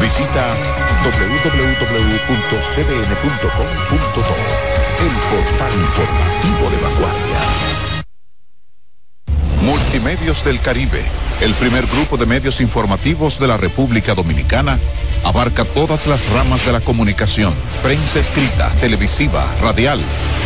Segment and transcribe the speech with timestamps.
[0.00, 0.54] Visita
[1.04, 1.82] www.cdn.com.do,
[4.98, 7.71] el portal informativo de vanguardia.
[9.72, 11.02] Multimedios del Caribe,
[11.40, 14.78] el primer grupo de medios informativos de la República Dominicana,
[15.24, 19.98] abarca todas las ramas de la comunicación, prensa escrita, televisiva, radial,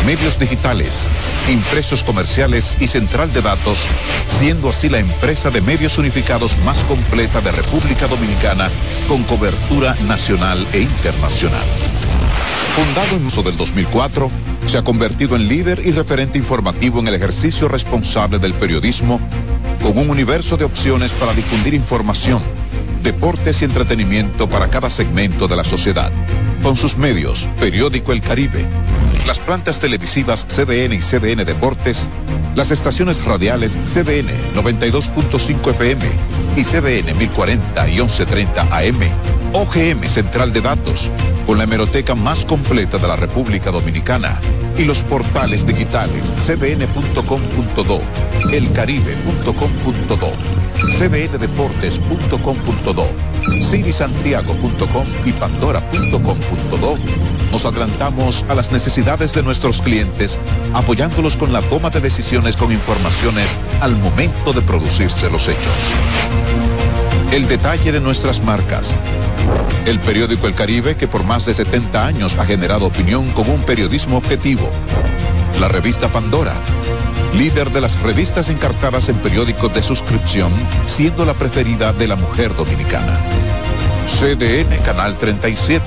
[0.05, 1.03] medios digitales,
[1.49, 3.79] impresos comerciales y central de datos,
[4.39, 8.69] siendo así la empresa de medios unificados más completa de República Dominicana
[9.09, 11.96] con cobertura nacional e internacional.
[12.77, 14.29] Fundado en uso del 2004,
[14.67, 19.19] se ha convertido en líder y referente informativo en el ejercicio responsable del periodismo,
[19.81, 22.39] con un universo de opciones para difundir información,
[23.01, 26.11] deportes y entretenimiento para cada segmento de la sociedad.
[26.61, 28.63] Con sus medios, Periódico El Caribe,
[29.25, 32.05] las plantas televisivas CDN y CDN Deportes,
[32.53, 36.05] las estaciones radiales CDN 92.5 FM
[36.55, 41.09] y CDN 1040 y 1130 AM, OGM Central de Datos,
[41.45, 44.37] con la hemeroteca más completa de la República Dominicana
[44.77, 48.01] y los portales digitales cdn.com.do,
[48.51, 50.31] elcaribe.com.do,
[50.97, 53.07] cdndeportes.com.do,
[53.63, 56.97] cirisantiago.com y pandora.com.do.
[57.51, 60.37] Nos adelantamos a las necesidades de nuestros clientes,
[60.73, 63.47] apoyándolos con la toma de decisiones con informaciones
[63.81, 66.66] al momento de producirse los hechos.
[67.31, 68.89] El detalle de nuestras marcas
[69.87, 73.61] el periódico El Caribe, que por más de 70 años ha generado opinión con un
[73.61, 74.69] periodismo objetivo.
[75.61, 76.51] La revista Pandora,
[77.37, 80.51] líder de las revistas encartadas en periódicos de suscripción,
[80.87, 83.17] siendo la preferida de la mujer dominicana.
[84.07, 85.81] CDN Canal 37,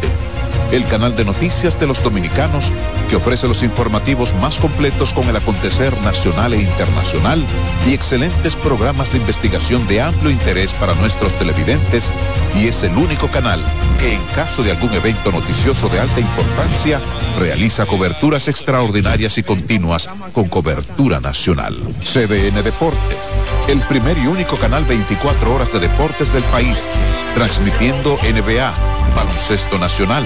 [0.73, 2.71] el canal de noticias de los dominicanos
[3.09, 7.45] que ofrece los informativos más completos con el acontecer nacional e internacional
[7.87, 12.11] y excelentes programas de investigación de amplio interés para nuestros televidentes
[12.55, 13.61] y es el único canal
[13.99, 17.01] que en caso de algún evento noticioso de alta importancia
[17.39, 21.77] realiza coberturas extraordinarias y continuas con cobertura nacional.
[22.01, 23.19] CDN Deportes,
[23.69, 26.87] el primer y único canal 24 horas de deportes del país,
[27.35, 28.73] transmitiendo NBA,
[29.15, 30.25] baloncesto nacional,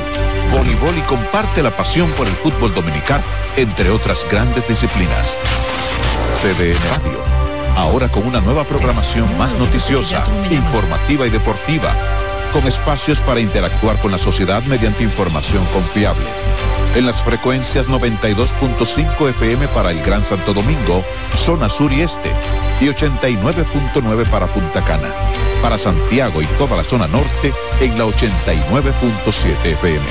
[0.50, 3.24] voleibol y comparte la pasión por el fútbol dominicano,
[3.56, 5.34] entre otras grandes disciplinas.
[6.42, 7.18] CDN Radio,
[7.76, 11.94] ahora con una nueva programación más noticiosa, informativa y deportiva,
[12.52, 16.26] con espacios para interactuar con la sociedad mediante información confiable.
[16.94, 21.04] En las frecuencias 92.5 FM para el Gran Santo Domingo,
[21.44, 22.30] zona sur y este,
[22.80, 25.08] y 89.9 para Punta Cana.
[25.60, 30.04] Para Santiago y toda la zona norte en la 89.7 FM.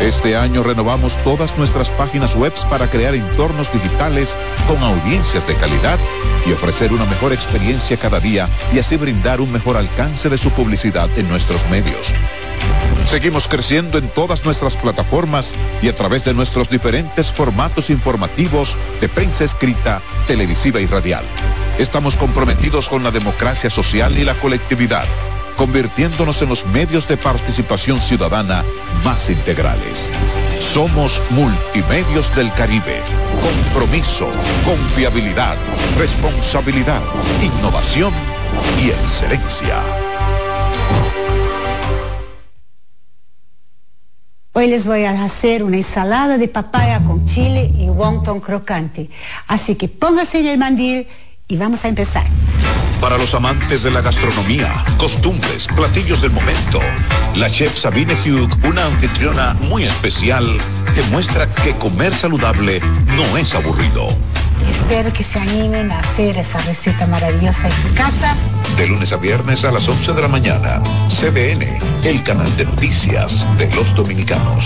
[0.00, 4.36] Este año renovamos todas nuestras páginas web para crear entornos digitales
[4.68, 5.98] con audiencias de calidad
[6.46, 10.50] y ofrecer una mejor experiencia cada día y así brindar un mejor alcance de su
[10.50, 12.12] publicidad en nuestros medios.
[13.08, 19.08] Seguimos creciendo en todas nuestras plataformas y a través de nuestros diferentes formatos informativos de
[19.08, 21.24] prensa escrita, televisiva y radial.
[21.78, 25.06] Estamos comprometidos con la democracia social y la colectividad
[25.56, 28.64] convirtiéndonos en los medios de participación ciudadana
[29.04, 30.08] más integrales.
[30.72, 33.00] Somos Multimedios del Caribe.
[33.72, 34.30] Compromiso,
[34.64, 35.56] confiabilidad,
[35.98, 37.02] responsabilidad,
[37.42, 38.12] innovación
[38.80, 40.07] y excelencia.
[44.58, 49.08] Hoy les voy a hacer una ensalada de papaya con chile y wonton crocante.
[49.46, 51.06] Así que póngase en el mandil
[51.46, 52.26] y vamos a empezar.
[53.00, 56.80] Para los amantes de la gastronomía, costumbres, platillos del momento,
[57.36, 60.44] la chef Sabine Hugh, una anfitriona muy especial,
[60.92, 62.80] que muestra que comer saludable
[63.14, 64.08] no es aburrido.
[64.70, 68.36] Espero que se animen a hacer esa receta maravillosa en su casa.
[68.76, 73.46] De lunes a viernes a las 11 de la mañana, CDN, el canal de noticias
[73.58, 74.64] de los dominicanos.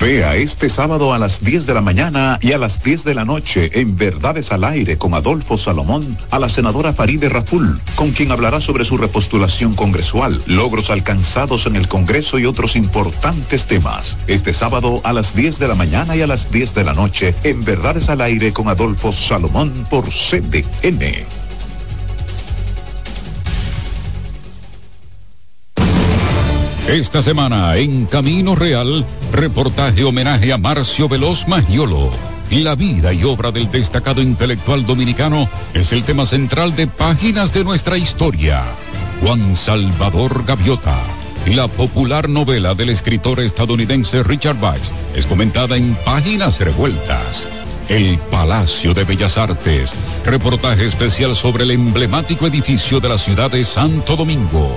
[0.00, 3.26] Vea este sábado a las 10 de la mañana y a las 10 de la
[3.26, 8.32] noche en Verdades al Aire con Adolfo Salomón a la senadora Faride Raful, con quien
[8.32, 14.16] hablará sobre su repostulación congresual, logros alcanzados en el Congreso y otros importantes temas.
[14.26, 17.34] Este sábado a las 10 de la mañana y a las 10 de la noche
[17.44, 21.39] en Verdades al Aire con Adolfo Salomón por CDN.
[26.90, 32.10] Esta semana en Camino Real, reportaje homenaje a Marcio Veloz Magiolo.
[32.50, 37.62] La vida y obra del destacado intelectual dominicano es el tema central de Páginas de
[37.62, 38.64] nuestra historia.
[39.20, 40.98] Juan Salvador Gaviota.
[41.46, 47.46] La popular novela del escritor estadounidense Richard Weiss es comentada en Páginas Revueltas.
[47.88, 49.94] El Palacio de Bellas Artes.
[50.26, 54.76] Reportaje especial sobre el emblemático edificio de la ciudad de Santo Domingo.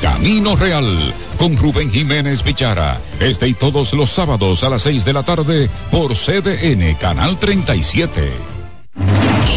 [0.00, 3.00] Camino Real con Rubén Jiménez Vichara.
[3.20, 8.30] Este y todos los sábados a las 6 de la tarde por CDN Canal 37.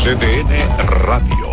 [0.03, 1.52] CDN Radio.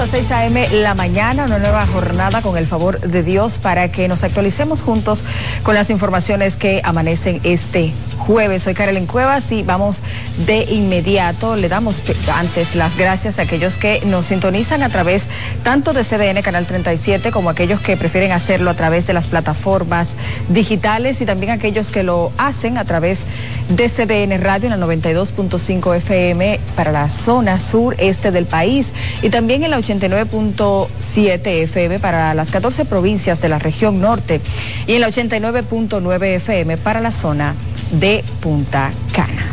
[0.00, 0.68] A 6 a.m.
[0.82, 5.24] la mañana, una nueva jornada con el favor de Dios para que nos actualicemos juntos
[5.62, 7.92] con las informaciones que amanecen este
[8.30, 8.62] jueves.
[8.62, 10.02] Soy Carolyn Cuevas y vamos
[10.46, 11.56] de inmediato.
[11.56, 11.96] Le damos
[12.32, 15.28] antes las gracias a aquellos que nos sintonizan a través
[15.64, 20.14] tanto de CDN Canal 37 como aquellos que prefieren hacerlo a través de las plataformas
[20.48, 23.22] digitales y también aquellos que lo hacen a través
[23.68, 28.92] de CDN Radio en la 92.5 FM para la zona sur este del país
[29.22, 34.40] y también en la 89.7 FM para las 14 provincias de la región norte
[34.86, 37.56] y en la 89.9 FM para la zona
[37.92, 39.50] de Punta Cana.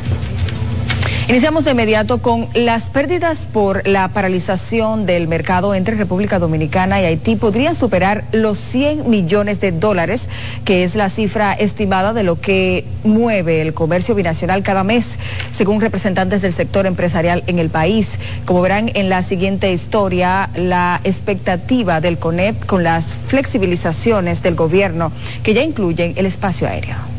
[1.30, 7.06] Iniciamos de inmediato con las pérdidas por la paralización del mercado entre República Dominicana y
[7.06, 10.30] Haití podrían superar los 100 millones de dólares,
[10.64, 15.20] que es la cifra estimada de lo que mueve el comercio binacional cada mes,
[15.52, 18.18] según representantes del sector empresarial en el país.
[18.46, 25.12] Como verán en la siguiente historia, la expectativa del CONEP con las flexibilizaciones del gobierno
[25.44, 27.17] que ya incluyen el espacio aéreo.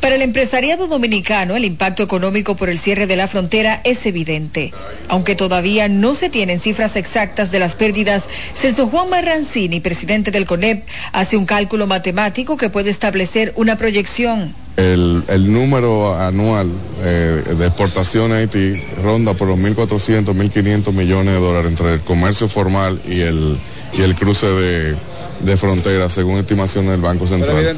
[0.00, 4.72] Para el empresariado dominicano, el impacto económico por el cierre de la frontera es evidente.
[5.08, 8.24] Aunque todavía no se tienen cifras exactas de las pérdidas,
[8.54, 14.54] Celso Juan Marrancini, presidente del CONEP, hace un cálculo matemático que puede establecer una proyección.
[14.76, 16.70] El, número anual
[17.02, 22.00] eh, de exportación a Haití ronda por los 1.400, 1.500 millones de dólares entre el
[22.00, 23.58] comercio formal y el,
[23.92, 24.96] y el cruce de,
[25.40, 27.76] de frontera, según estimación del Banco Central.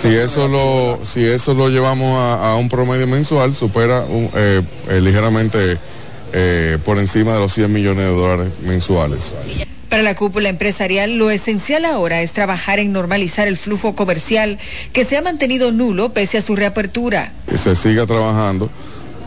[0.00, 5.78] si eso lo si eso lo llevamos a, un promedio mensual, supera eh, eh, ligeramente
[6.32, 9.34] eh, por encima de los 100 millones de dólares mensuales.
[9.88, 14.58] Para la cúpula empresarial, lo esencial ahora es trabajar en normalizar el flujo comercial
[14.92, 17.32] que se ha mantenido nulo pese a su reapertura.
[17.56, 18.70] Se siga trabajando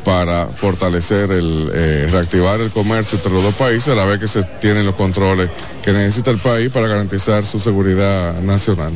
[0.04, 4.28] para fortalecer el, eh, reactivar el comercio entre los dos países a la vez que
[4.28, 5.50] se tienen los controles
[5.82, 8.94] que necesita el país para garantizar su seguridad nacional.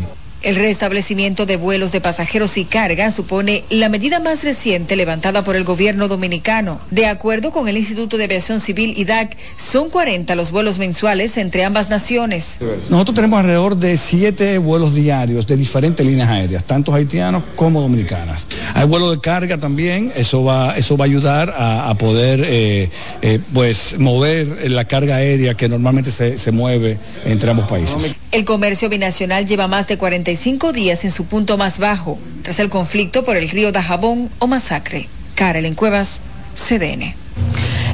[0.48, 5.58] El restablecimiento de vuelos de pasajeros y carga supone la medida más reciente levantada por
[5.58, 6.80] el gobierno dominicano.
[6.90, 11.66] De acuerdo con el Instituto de Aviación Civil IDAC, son 40 los vuelos mensuales entre
[11.66, 12.60] ambas naciones.
[12.90, 18.48] Nosotros tenemos alrededor de siete vuelos diarios de diferentes líneas aéreas, tanto haitianos como dominicanas.
[18.74, 22.90] Hay vuelos de carga también, eso va, eso va a ayudar a, poder eh,
[23.22, 28.16] eh, pues mover la carga aérea que normalmente se, se mueve entre ambos países.
[28.32, 30.37] El comercio binacional lleva más de 45
[30.74, 35.08] días en su punto más bajo, tras el conflicto por el río Dajabón o masacre.
[35.36, 36.20] Carolyn Cuevas,
[36.56, 37.14] CDN.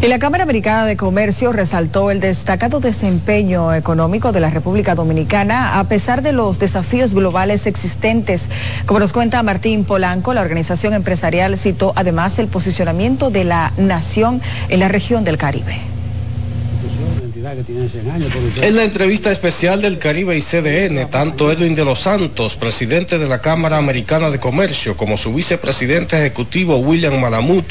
[0.02, 5.80] Y la Cámara Americana de Comercio resaltó el destacado desempeño económico de la República Dominicana
[5.80, 8.50] a pesar de los desafíos globales existentes.
[8.86, 14.42] Como nos cuenta Martín Polanco, la organización empresarial citó además el posicionamiento de la nación
[14.68, 15.94] en la región del Caribe
[18.62, 23.28] En la entrevista especial del Caribe y CDN, tanto Edwin de los Santos, presidente de
[23.28, 27.66] la Cámara Americana de Comercio, como su vicepresidente ejecutivo William Malamut,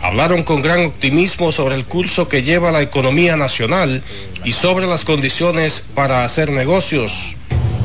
[0.00, 4.02] hablaron con gran optimismo sobre el curso que lleva la economía nacional
[4.42, 7.34] y sobre las condiciones para hacer negocios.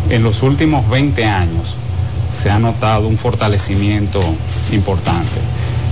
[0.09, 1.75] En los últimos 20 años
[2.31, 4.23] se ha notado un fortalecimiento
[4.71, 5.41] importante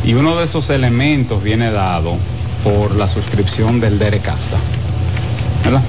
[0.05, 2.15] y uno de esos elementos viene dado
[2.63, 4.57] por la suscripción del DERECAFTA,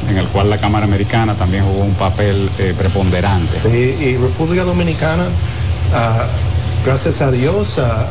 [0.09, 3.59] en el cual la Cámara Americana también jugó un papel eh, preponderante.
[3.69, 5.25] Y, República Dominicana,
[5.93, 6.27] ah,
[6.85, 8.07] gracias a Dios, ah,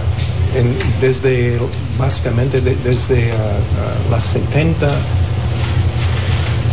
[1.01, 1.59] desde
[1.97, 4.87] básicamente desde uh, las 70,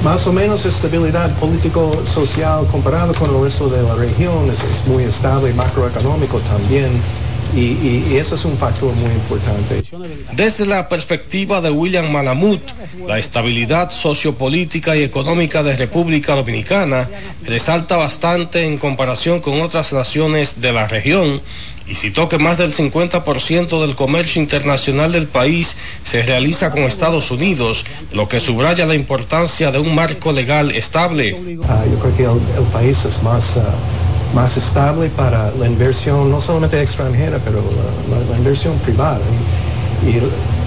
[0.04, 5.04] más o menos estabilidad político-social comparado con el resto de la región, es, es muy
[5.04, 6.90] estable, macroeconómico también.
[7.54, 9.83] Y, eso es un factor muy importante.
[10.33, 12.61] Desde la perspectiva de William Malamut,
[13.07, 17.09] la estabilidad sociopolítica y económica de República Dominicana
[17.45, 21.40] resalta bastante en comparación con otras naciones de la región
[21.90, 27.33] y citó que más del 50% del comercio internacional del país se realiza con Estados
[27.33, 31.37] Unidos, lo que subraya la importancia de un marco legal estable.
[31.69, 33.57] Ah, yo creo que el, país es más...
[33.57, 33.75] Ah,
[34.34, 37.62] más estable para la inversión, no solamente extranjera, pero
[38.10, 39.20] la, inversión privada.
[40.06, 40.20] Y,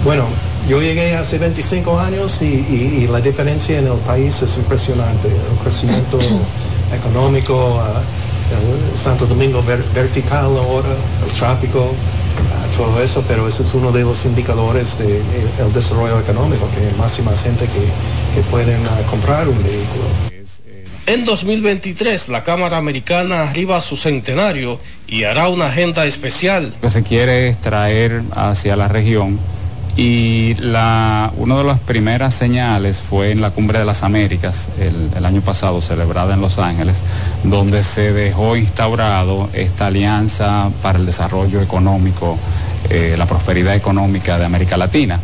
[0.04, 0.24] bueno,
[0.68, 5.28] yo llegué hace 25 años y, la diferencia en el país es impresionante.
[5.28, 6.18] El crecimiento
[6.92, 8.00] económico, ah,
[8.94, 9.62] Santo Domingo
[9.94, 10.88] vertical ahora,
[11.26, 11.90] el tráfico,
[12.52, 17.18] ah, todo eso, pero ese es uno de los indicadores del desarrollo económico, que más
[17.18, 20.33] y más gente que, pueden ah, comprar un vehículo.
[21.06, 26.72] En 2023, la Cámara Americana arriba su centenario y hará una agenda especial.
[26.76, 29.38] Lo que se quiere es traer hacia la región
[29.98, 35.22] y la, una de las primeras señales fue en la Cumbre de las Américas, el,
[35.26, 37.02] año pasado, celebrada en Los Ángeles,
[37.42, 42.38] donde se dejó instaurado esta alianza para el desarrollo económico,
[42.88, 45.20] eh, la prosperidad económica de América Latina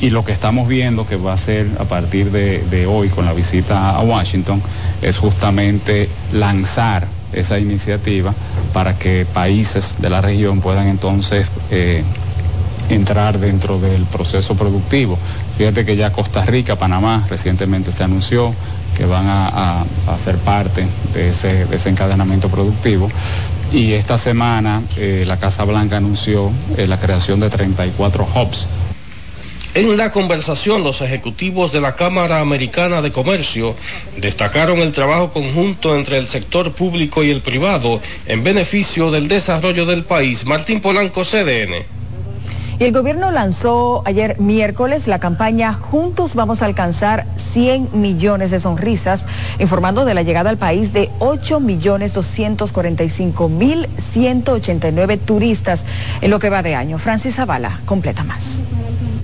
[0.00, 3.32] y lo que estamos viendo que va a ser a partir de, hoy con la
[3.32, 4.62] visita a Washington
[5.02, 8.32] es justamente lanzar esa iniciativa
[8.72, 12.02] para que países de la región puedan entonces eh,
[12.88, 15.18] entrar dentro del proceso productivo.
[15.58, 18.54] Fíjate que ya Costa Rica, Panamá, recientemente se anunció
[18.96, 19.84] que van a,
[20.18, 23.08] ser parte de ese desencadenamiento productivo.
[23.72, 28.66] Y esta semana eh, la Casa Blanca anunció eh, la creación de 34 hubs
[29.74, 33.74] en la conversación, los ejecutivos de la Cámara Americana de Comercio
[34.16, 39.86] destacaron el trabajo conjunto entre el sector público y el privado en beneficio del desarrollo
[39.86, 40.46] del país.
[40.46, 41.84] Martín Polanco, CDN.
[42.80, 48.60] Y el gobierno lanzó ayer miércoles la campaña Juntos vamos a alcanzar 100 millones de
[48.60, 49.26] sonrisas,
[49.58, 55.84] informando de la llegada al país de 8 millones 245 mil 189 turistas
[56.20, 56.98] en lo que va de año.
[56.98, 58.60] Francis Zavala completa más.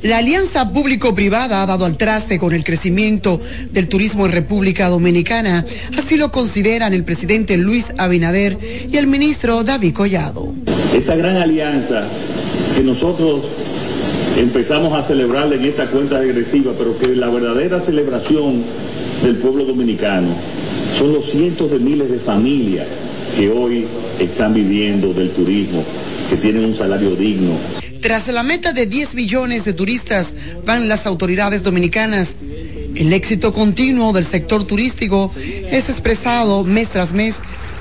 [0.05, 5.65] La alianza público-privada ha dado al traste con el crecimiento del turismo en República Dominicana,
[5.97, 8.59] así lo consideran el presidente Luis Abinader
[8.93, 10.53] y el ministro David Collado.
[10.95, 12.03] Esta gran alianza
[12.77, 13.45] que nosotros
[14.37, 18.63] empezamos a celebrar en esta cuenta regresiva, pero que la verdadera celebración
[19.23, 20.35] del pueblo dominicano
[20.99, 22.87] son los cientos de miles de familias
[23.39, 23.87] que hoy
[24.21, 25.83] están viviendo del turismo,
[26.29, 27.53] que tienen un salario digno.
[28.05, 30.35] Tras la meta de 10 millones de turistas
[30.67, 32.35] van las autoridades dominicanas.
[32.95, 35.33] El éxito continuo del sector turístico
[35.71, 37.37] es expresado mes tras mes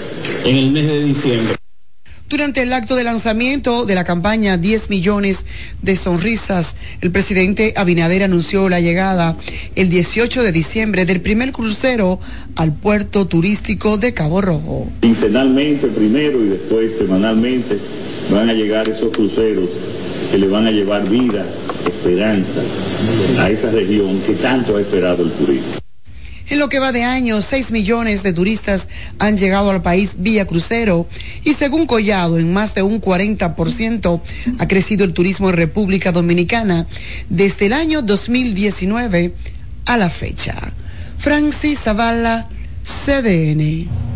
[0.46, 1.56] en el mes de diciembre.
[2.30, 5.46] Durante el acto de lanzamiento de la campaña 10 millones
[5.84, 9.38] de sonrisas, el presidente Abinader anunció la llegada
[9.75, 12.20] el 18 de diciembre del primer crucero
[12.56, 14.88] al puerto turístico de Cabo Rojo.
[15.01, 17.77] Quincenalmente primero y después semanalmente
[18.32, 19.70] van a llegar esos cruceros
[20.32, 21.46] que le van a llevar vida,
[21.86, 22.62] esperanza
[23.38, 25.83] a esa región que tanto ha esperado el turismo.
[26.50, 30.46] En lo que va de año, 6 millones de turistas han llegado al país vía
[30.46, 31.08] crucero
[31.44, 34.22] y según Collado, en más de un 40%
[34.60, 36.88] ha crecido el turismo en República Dominicana
[37.30, 39.34] desde el año 2019
[39.86, 40.56] a la fecha.
[41.18, 42.50] Francis Zavala,
[42.84, 44.12] CDN.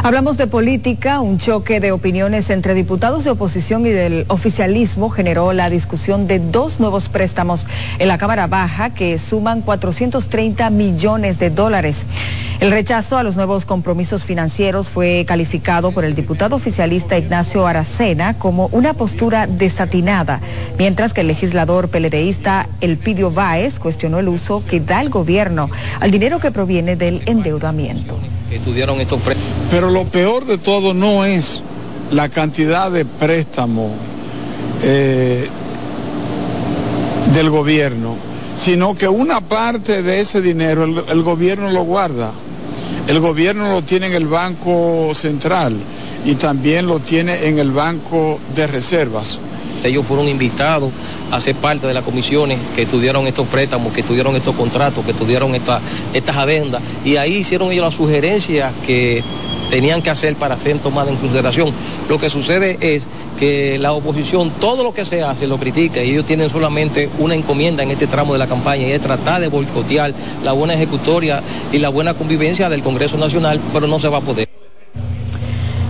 [0.00, 5.52] Hablamos de política, un choque de opiniones entre diputados de oposición y del oficialismo generó
[5.52, 7.66] la discusión de dos nuevos préstamos
[7.98, 12.06] en la Cámara Baja que suman 430 millones de dólares.
[12.60, 18.38] El rechazo a los nuevos compromisos financieros fue calificado por el diputado oficialista Ignacio Aracena
[18.38, 20.40] como una postura desatinada,
[20.78, 26.12] mientras que el legislador peledeísta Elpidio Báez cuestionó el uso que da el gobierno al
[26.12, 28.16] dinero que proviene del endeudamiento
[28.50, 29.52] estudiaron estos préstamos.
[29.70, 31.62] Pero lo peor de todo no es
[32.10, 33.92] la cantidad de préstamos
[34.82, 35.48] eh,
[37.34, 38.16] del gobierno,
[38.56, 42.32] sino que una parte de ese dinero el, el gobierno lo guarda.
[43.06, 45.76] El gobierno lo tiene en el Banco Central
[46.24, 49.40] y también lo tiene en el Banco de Reservas.
[49.84, 50.90] Ellos fueron invitados
[51.30, 55.12] a ser parte de las comisiones que estudiaron estos préstamos, que estudiaron estos contratos, que
[55.12, 59.22] estudiaron estas adendas y ahí hicieron ellos las sugerencias que
[59.70, 61.72] tenían que hacer para ser tomadas en consideración.
[62.08, 63.06] Lo que sucede es
[63.38, 67.34] que la oposición todo lo que se hace lo critica y ellos tienen solamente una
[67.34, 71.42] encomienda en este tramo de la campaña y es tratar de boicotear la buena ejecutoria
[71.72, 74.47] y la buena convivencia del Congreso Nacional, pero no se va a poder.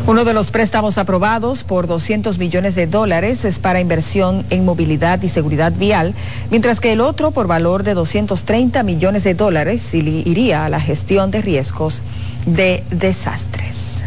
[0.09, 5.21] Uno de los préstamos aprobados por 200 millones de dólares es para inversión en movilidad
[5.21, 6.15] y seguridad vial,
[6.51, 11.31] mientras que el otro, por valor de 230 millones de dólares, iría a la gestión
[11.31, 12.01] de riesgos
[12.47, 14.03] de desastres.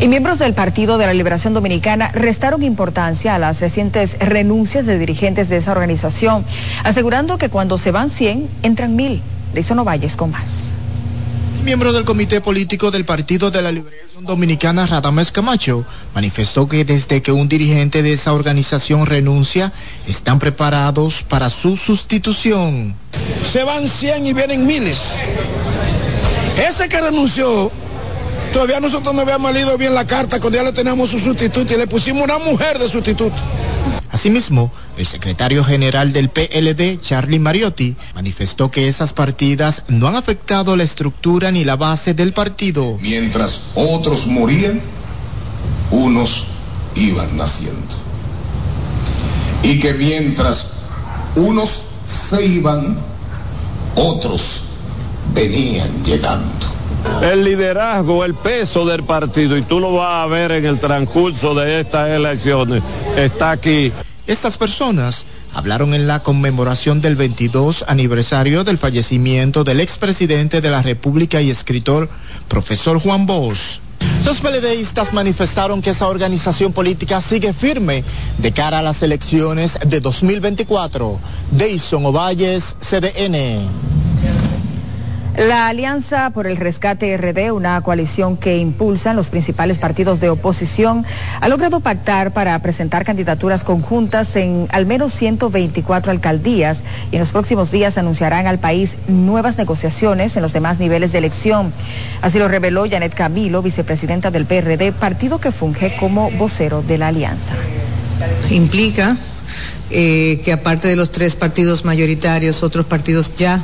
[0.00, 4.98] Y miembros del Partido de la Liberación Dominicana restaron importancia a las recientes renuncias de
[4.98, 6.44] dirigentes de esa organización,
[6.84, 9.22] asegurando que cuando se van 100, entran mil.
[9.54, 10.71] De Valles con más
[11.62, 17.22] miembro del comité político del Partido de la Liberación Dominicana, Radames Camacho, manifestó que desde
[17.22, 19.72] que un dirigente de esa organización renuncia,
[20.08, 22.96] están preparados para su sustitución.
[23.50, 25.14] Se van 100 y vienen miles.
[26.68, 27.70] Ese que renunció,
[28.52, 31.76] todavía nosotros no habíamos leído bien la carta cuando ya le teníamos su sustituto y
[31.76, 33.36] le pusimos una mujer de sustituto.
[34.10, 40.76] Asimismo, el secretario general del PLD, Charlie Mariotti, manifestó que esas partidas no han afectado
[40.76, 42.98] la estructura ni la base del partido.
[43.00, 44.80] Mientras otros morían,
[45.90, 46.44] unos
[46.94, 47.96] iban naciendo.
[49.62, 50.72] Y que mientras
[51.36, 52.98] unos se iban,
[53.94, 54.64] otros
[55.34, 56.66] venían llegando.
[57.20, 61.54] El liderazgo, el peso del partido, y tú lo vas a ver en el transcurso
[61.54, 62.82] de estas elecciones,
[63.16, 63.92] está aquí.
[64.26, 70.80] Estas personas hablaron en la conmemoración del 22 aniversario del fallecimiento del expresidente de la
[70.80, 72.08] República y escritor,
[72.48, 73.80] profesor Juan Bosch.
[74.24, 78.04] Los peledeístas manifestaron que esa organización política sigue firme
[78.38, 81.18] de cara a las elecciones de 2024.
[81.50, 84.01] Deison Ovalles, CDN.
[85.36, 91.06] La Alianza por el Rescate RD, una coalición que impulsan los principales partidos de oposición,
[91.40, 97.30] ha logrado pactar para presentar candidaturas conjuntas en al menos 124 alcaldías y en los
[97.30, 101.72] próximos días anunciarán al país nuevas negociaciones en los demás niveles de elección.
[102.20, 107.08] Así lo reveló Janet Camilo, vicepresidenta del PRD, partido que funge como vocero de la
[107.08, 107.54] alianza.
[108.50, 109.16] Implica
[109.90, 113.62] eh, que aparte de los tres partidos mayoritarios, otros partidos ya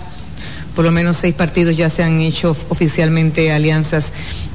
[0.79, 4.12] por lo menos seis partidos ya se han hecho oficialmente alianzas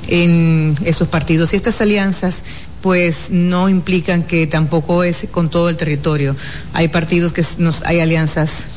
[0.08, 1.52] en esos partidos.
[1.52, 2.44] Y estas alianzas
[2.82, 6.38] pues no implican que tampoco es con todo el territorio.
[6.72, 8.68] Hay partidos que nos, hay alianzas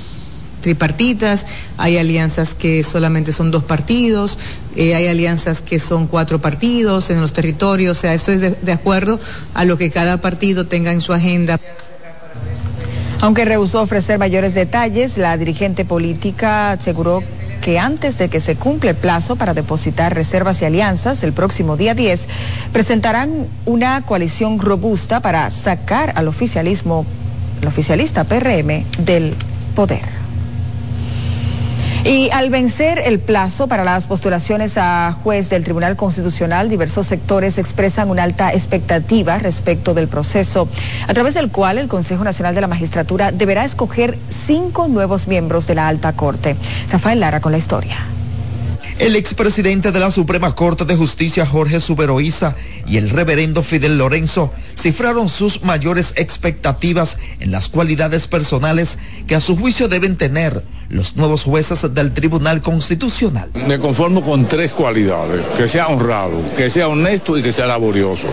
[0.60, 4.40] tripartitas, hay alianzas que solamente son dos partidos,
[4.74, 8.72] eh, hay alianzas que son cuatro partidos en los territorios, o sea, eso es de
[8.72, 9.20] acuerdo
[9.54, 11.60] a lo que cada partido tenga en su agenda.
[13.20, 17.22] Aunque rehusó ofrecer mayores detalles, la dirigente política aseguró
[17.66, 21.76] que antes de que se cumpla el plazo para depositar reservas y alianzas, el próximo
[21.76, 22.28] día 10,
[22.72, 27.04] presentarán una coalición robusta para sacar al oficialismo,
[27.60, 29.34] el oficialista PRM, del
[29.74, 30.25] poder.
[32.06, 37.58] Y al vencer el plazo para las postulaciones a juez del Tribunal Constitucional, diversos sectores
[37.58, 40.68] expresan una alta expectativa respecto del proceso,
[41.08, 45.66] a través del cual el Consejo Nacional de la Magistratura deberá escoger cinco nuevos miembros
[45.66, 46.54] de la Alta Corte.
[46.92, 47.96] Rafael Lara con la historia.
[49.00, 52.54] El expresidente de la Suprema Corte de Justicia, Jorge Suberoiza,
[52.86, 59.40] y el reverendo Fidel Lorenzo cifraron sus mayores expectativas en las cualidades personales que a
[59.40, 63.50] su juicio deben tener los nuevos jueces del Tribunal Constitucional.
[63.66, 68.28] Me conformo con tres cualidades, que sea honrado, que sea honesto y que sea laborioso.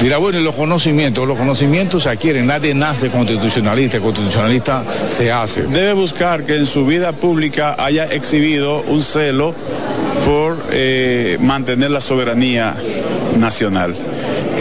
[0.00, 5.62] Dirá, bueno, y los conocimientos, los conocimientos se adquieren, nadie nace constitucionalista, constitucionalista se hace.
[5.62, 9.54] Debe buscar que en su vida pública haya exhibido un celo
[10.24, 12.76] por eh, mantener la soberanía
[13.38, 13.94] nacional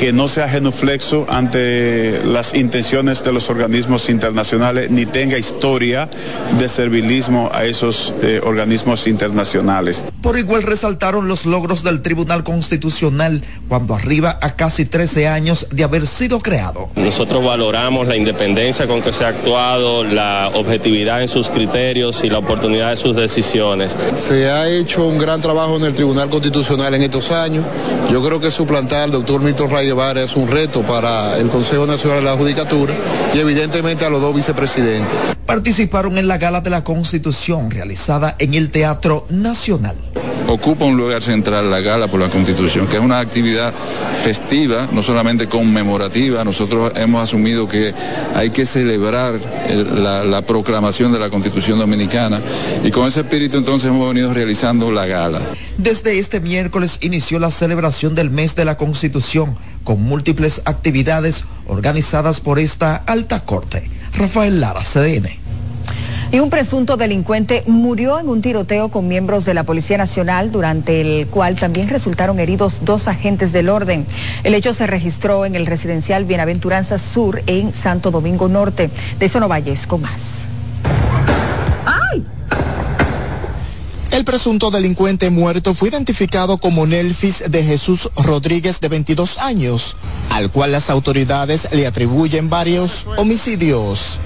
[0.02, 6.10] que no sea genuflexo ante las intenciones de los organismos internacionales ni tenga historia
[6.58, 10.04] de servilismo a esos eh, organismos internacionales.
[10.24, 15.84] Por igual resaltaron los logros del Tribunal Constitucional cuando arriba a casi 13 años de
[15.84, 16.90] haber sido creado.
[16.96, 22.30] Nosotros valoramos la independencia con que se ha actuado, la objetividad en sus criterios y
[22.32, 23.96] la oportunidad de sus decisiones.
[24.16, 27.64] Se ha hecho un gran trabajo en el Tribunal Constitucional en estos años.
[28.12, 32.20] Yo creo que suplantar al doctor Milton Ray Es un reto para el Consejo Nacional
[32.20, 32.94] de la Judicatura
[33.34, 35.12] y evidentemente a los dos vicepresidentes.
[35.46, 39.98] Participaron en la gala de la Constitución realizada en el Teatro Nacional
[40.52, 43.74] ocupa un lugar central la gala por la Constitución, que es una actividad
[44.24, 46.44] festiva, no solamente conmemorativa.
[46.44, 47.94] Nosotros hemos asumido que
[48.36, 52.42] hay que celebrar la, la, proclamación de la Constitución Dominicana
[52.84, 55.42] y con ese espíritu entonces hemos venido realizando la gala.
[55.78, 62.40] Desde este miércoles inició la celebración del mes de la Constitución con múltiples actividades organizadas
[62.40, 63.90] por esta alta corte.
[64.14, 65.42] Rafael Lara, CDN.
[66.34, 71.02] Y un presunto delincuente murió en un tiroteo con miembros de la Policía Nacional, durante
[71.02, 74.06] el cual también resultaron heridos dos agentes del orden.
[74.44, 78.90] El hecho se registró en el residencial Bienaventuranza Sur en Santo Domingo Norte.
[79.20, 80.41] De Valles con más.
[84.22, 89.98] El presunto delincuente muerto fue identificado como Nelfis de Jesús Rodríguez de 22 años,
[90.30, 94.20] al cual las autoridades le atribuyen varios homicidios.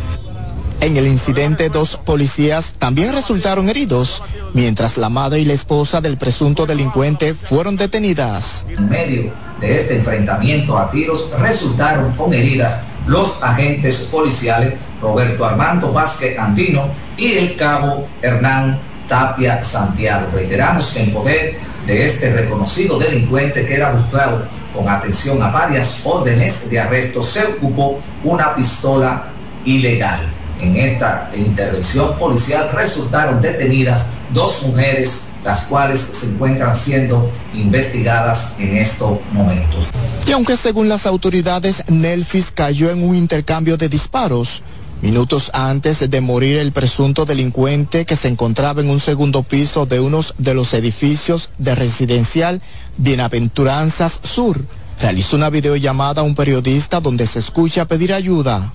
[0.82, 4.22] En el incidente, dos policías también resultaron heridos,
[4.54, 8.68] mientras la madre y la esposa del presunto delincuente fueron detenidas.
[8.68, 9.32] En medio
[9.62, 16.90] de este enfrentamiento a tiros resultaron con heridas los agentes policiales Roberto Armando Vázquez Andino
[17.16, 18.78] y el cabo Hernán
[19.08, 20.28] Tapia Santiago.
[20.34, 26.02] Reiteramos que en poder de este reconocido delincuente que era buscado con atención a varias
[26.04, 29.26] órdenes de arresto se ocupó una pistola
[29.66, 30.20] ilegal
[30.62, 38.78] en esta intervención policial resultaron detenidas dos mujeres, las cuales se encuentran siendo investigadas en
[38.78, 39.88] estos momentos.
[40.26, 44.64] Y aunque según las autoridades Nelfis cayó en un intercambio de disparos,
[45.06, 50.00] minutos antes de morir el presunto delincuente que se encontraba en un segundo piso de
[50.00, 52.60] uno de los edificios de residencial
[52.98, 54.66] Bienaventuranzas Sur,
[55.00, 58.74] realizó una videollamada a un periodista donde se escucha pedir ayuda.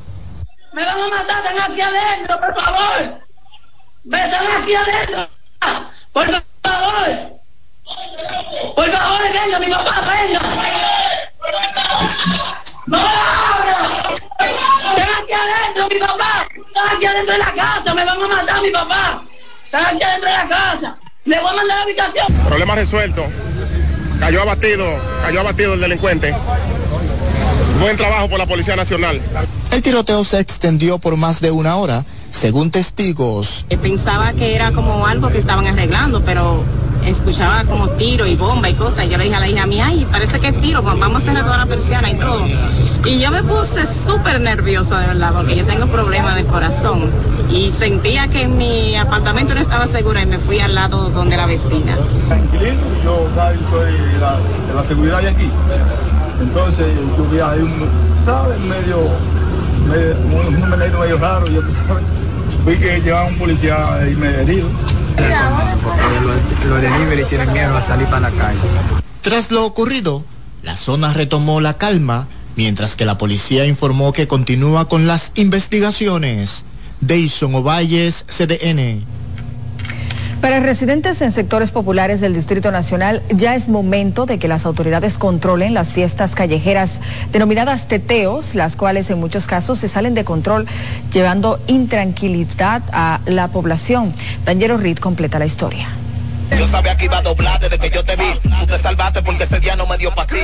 [0.73, 3.21] Me van a matar, están aquí adentro, por favor.
[4.05, 5.29] Me aquí adentro.
[6.13, 6.27] Por
[6.63, 7.41] favor.
[8.77, 10.80] Por favor, venga, mi papá, venga.
[16.81, 17.95] Están aquí adentro de la casa.
[17.95, 19.23] Me van a matar, mi papá.
[19.67, 20.99] Están aquí adentro de la casa.
[21.25, 22.27] Le voy a mandar a la habitación.
[22.47, 23.27] Problema resuelto.
[24.19, 24.87] Cayó abatido,
[25.23, 26.35] cayó abatido el delincuente.
[27.81, 29.21] Buen trabajo por la Policía Nacional.
[29.71, 33.67] El tiroteo se extendió por más de una hora, según testigos.
[33.83, 36.65] Pensaba que era como algo que estaban arreglando, pero
[37.07, 39.09] escuchaba como tiro y bomba y cosas.
[39.09, 41.45] Yo le dije a la hija mía, ay, parece que es tiro, vamos a cerrar
[41.45, 42.47] toda la persiana y todo.
[43.05, 47.11] Y yo me puse súper nerviosa de verdad, porque yo tengo problemas de corazón.
[47.51, 51.47] Y sentía que mi apartamento no estaba seguro y me fui al lado donde la
[51.47, 51.97] vecina.
[53.05, 53.29] yo
[53.71, 55.51] soy de la seguridad de aquí.
[56.41, 56.87] Entonces
[57.17, 57.89] yo vi ahí un,
[58.25, 58.59] ¿sabes?
[58.61, 58.99] Medio,
[59.89, 61.47] medio un, un medio, raro.
[62.67, 64.69] Vi que llevaba un policía ahí medio herido.
[65.83, 68.59] Porque los, delivery tienen miedo a salir para la calle.
[69.23, 70.25] Tras lo ocurrido,
[70.63, 76.65] la zona retomó la calma, mientras que la policía informó que continúa con las investigaciones.
[77.01, 79.05] Deison Ovalles, CDN.
[80.41, 85.19] Para residentes en sectores populares del Distrito Nacional, ya es momento de que las autoridades
[85.19, 86.99] controlen las fiestas callejeras
[87.31, 90.67] denominadas teteos, las cuales en muchos casos se salen de control,
[91.13, 94.15] llevando intranquilidad a la población.
[94.47, 96.00] Daniel Reed completa la historia.
[96.59, 98.39] Yo sabía que iba a doblar desde que yo te vi.
[98.43, 100.41] Tú te salvaste porque día no me dio para ti.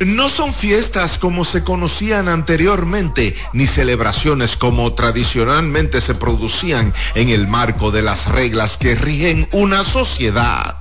[0.00, 7.48] No son fiestas como se conocían anteriormente, ni celebraciones como tradicionalmente se producían en el
[7.48, 10.76] marco de las reglas que rigen una sociedad.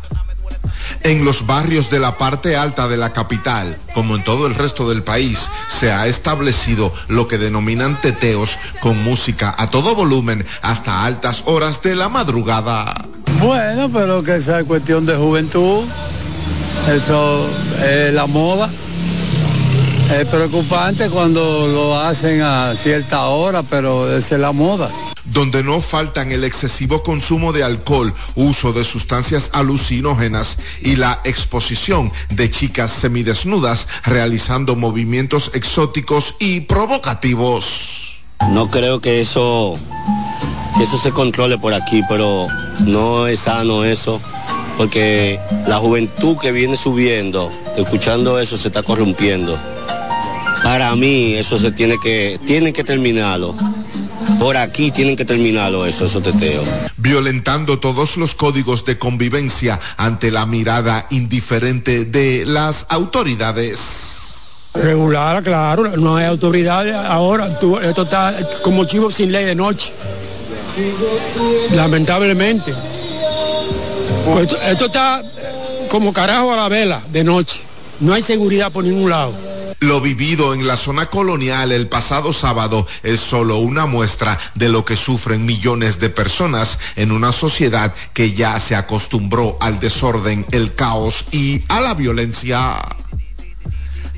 [1.03, 4.89] En los barrios de la parte alta de la capital, como en todo el resto
[4.89, 11.05] del país, se ha establecido lo que denominan teteos con música a todo volumen hasta
[11.05, 12.93] altas horas de la madrugada.
[13.39, 15.85] Bueno, pero que es cuestión de juventud,
[16.89, 17.49] eso
[17.83, 18.69] es la moda.
[20.11, 24.89] Es preocupante cuando lo hacen a cierta hora, pero esa es la moda.
[25.33, 32.11] Donde no faltan el excesivo consumo de alcohol, uso de sustancias alucinógenas y la exposición
[32.29, 38.19] de chicas semidesnudas realizando movimientos exóticos y provocativos.
[38.51, 39.79] No creo que eso,
[40.77, 42.47] que eso se controle por aquí, pero
[42.85, 44.21] no es sano eso,
[44.77, 49.57] porque la juventud que viene subiendo, escuchando eso, se está corrompiendo.
[50.63, 53.55] Para mí eso se tiene que, tienen que terminarlo.
[54.43, 56.67] Por aquí tienen que terminarlo eso, esos teteos.
[56.97, 63.79] Violentando todos los códigos de convivencia ante la mirada indiferente de las autoridades.
[64.73, 66.93] Regular, claro, no hay autoridades.
[66.93, 69.93] Ahora tú- esto está como chivo sin ley de noche.
[71.71, 72.73] Lamentablemente.
[74.25, 75.23] Pues esto, esto está
[75.87, 77.61] como carajo a la vela de noche.
[78.01, 79.31] No hay seguridad por ningún lado.
[79.83, 84.85] Lo vivido en la zona colonial el pasado sábado es solo una muestra de lo
[84.85, 90.73] que sufren millones de personas en una sociedad que ya se acostumbró al desorden, el
[90.73, 92.81] caos y a la violencia.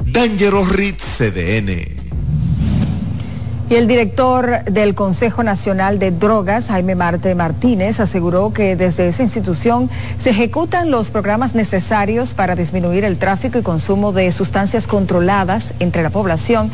[0.06, 2.05] Dangerous Ritz CDN.
[3.68, 9.24] Y el director del Consejo Nacional de Drogas, Jaime Marte Martínez, aseguró que desde esa
[9.24, 15.74] institución se ejecutan los programas necesarios para disminuir el tráfico y consumo de sustancias controladas
[15.80, 16.70] entre la población,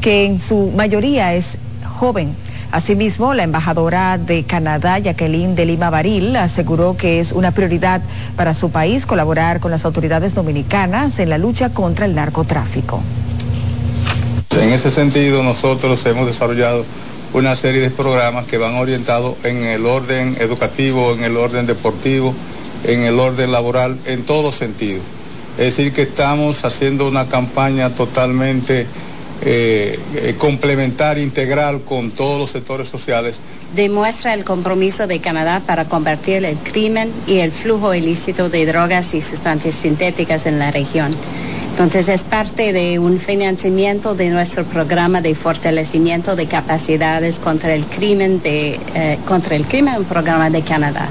[0.00, 1.58] que en su mayoría es
[1.98, 2.36] joven.
[2.70, 8.02] Asimismo, la embajadora de Canadá, Jacqueline de Lima Baril, aseguró que es una prioridad
[8.36, 13.02] para su país colaborar con las autoridades dominicanas en la lucha contra el narcotráfico.
[14.60, 16.84] En ese sentido, nosotros hemos desarrollado
[17.32, 22.34] una serie de programas que van orientados en el orden educativo, en el orden deportivo,
[22.84, 25.02] en el orden laboral, en todos sentidos.
[25.58, 28.86] Es decir, que estamos haciendo una campaña totalmente
[29.42, 33.40] eh, complementaria, integral con todos los sectores sociales
[33.74, 39.14] demuestra el compromiso de Canadá para combatir el crimen y el flujo ilícito de drogas
[39.14, 41.14] y sustancias sintéticas en la región.
[41.76, 47.84] Entonces es parte de un financiamiento de nuestro programa de fortalecimiento de capacidades contra el
[47.84, 51.06] crimen de eh, contra el crimen, un programa de Canadá.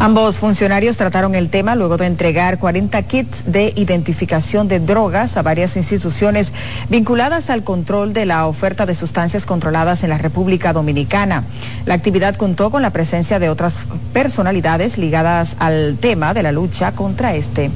[0.00, 5.42] Ambos funcionarios trataron el tema luego de entregar 40 kits de identificación de drogas a
[5.42, 6.52] varias instituciones
[6.90, 11.44] vinculadas al control de la oferta de sustancias controladas en la República Dominicana.
[11.86, 13.78] La actividad contó con la presencia de otras
[14.12, 17.70] personalidades ligadas al tema de la lucha contra este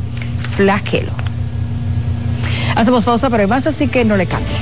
[0.57, 1.13] flagelo.
[2.75, 4.57] Hacemos pausa, pero hay más, así que no le cambie.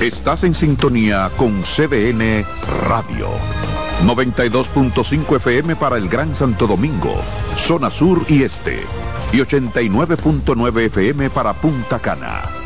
[0.00, 2.46] Estás en sintonía con CDN
[2.88, 3.28] Radio.
[4.06, 7.14] 92.5 FM para el Gran Santo Domingo,
[7.56, 8.80] zona sur y este.
[9.32, 12.59] Y 89.9 FM para Punta Cana.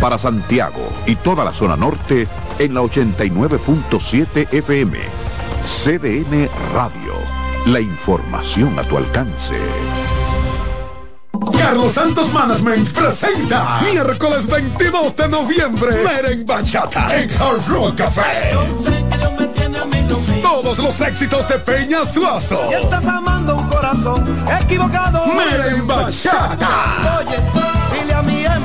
[0.00, 2.26] Para Santiago y toda la zona norte
[2.58, 4.98] en la 89.7 FM.
[5.66, 7.14] CDN Radio.
[7.66, 9.54] La información a tu alcance.
[11.58, 18.56] Carlos Santos Management presenta miércoles 22 de noviembre Meren Bachata en Hard Rock Café.
[20.42, 22.58] Todos los éxitos de Peña Suazo.
[22.70, 24.24] Y estás amando un corazón
[24.62, 25.26] equivocado.
[25.26, 27.18] Meren Bachata.
[27.20, 27.79] Oye,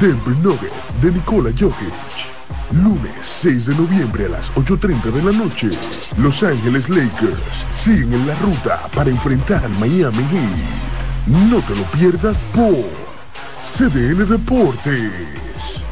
[0.00, 2.32] Denver Nuggets de Nikola Jokic.
[2.72, 5.70] Lunes 6 de noviembre a las 8.30 de la noche,
[6.18, 11.48] Los Ángeles Lakers siguen en la ruta para enfrentar al Miami Heat.
[11.50, 12.86] No te lo pierdas por
[13.76, 15.91] CDN Deportes.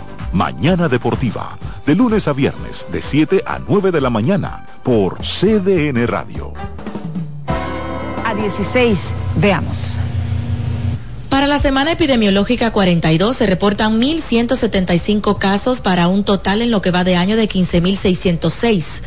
[0.33, 6.07] Mañana Deportiva, de lunes a viernes, de 7 a 9 de la mañana, por CDN
[6.07, 6.53] Radio.
[8.25, 9.77] A 16, veamos.
[11.29, 16.91] Para la semana epidemiológica 42 se reportan 1.175 casos para un total en lo que
[16.91, 19.01] va de año de 15.606.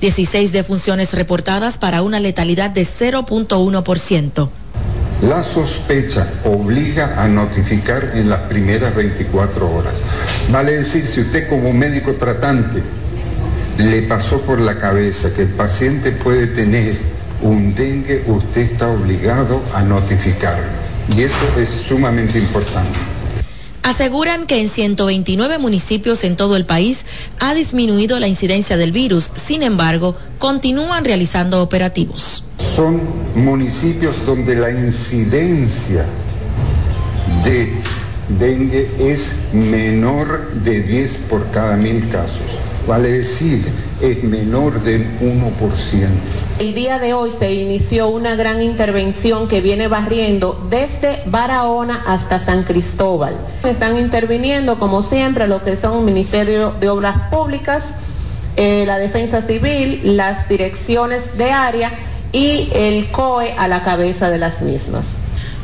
[0.00, 4.50] 16 defunciones reportadas para una letalidad de 0.1%.
[5.28, 9.94] La sospecha obliga a notificar en las primeras 24 horas.
[10.50, 12.82] Vale decir, si usted como médico tratante
[13.78, 16.94] le pasó por la cabeza que el paciente puede tener
[17.40, 20.66] un dengue, usted está obligado a notificarlo.
[21.16, 23.13] Y eso es sumamente importante.
[23.84, 27.04] Aseguran que en 129 municipios en todo el país
[27.38, 32.44] ha disminuido la incidencia del virus, sin embargo, continúan realizando operativos.
[32.74, 32.98] Son
[33.34, 36.06] municipios donde la incidencia
[37.44, 37.74] de
[38.38, 42.40] dengue es menor de 10 por cada mil casos.
[42.88, 43.66] Vale decir,
[44.00, 45.34] es menor del 1%.
[46.56, 52.38] El día de hoy se inició una gran intervención que viene barriendo desde Barahona hasta
[52.38, 53.34] San Cristóbal.
[53.64, 57.94] Están interviniendo, como siempre, lo que son Ministerio de Obras Públicas,
[58.56, 61.90] eh, la Defensa Civil, las direcciones de área
[62.30, 65.06] y el COE a la cabeza de las mismas.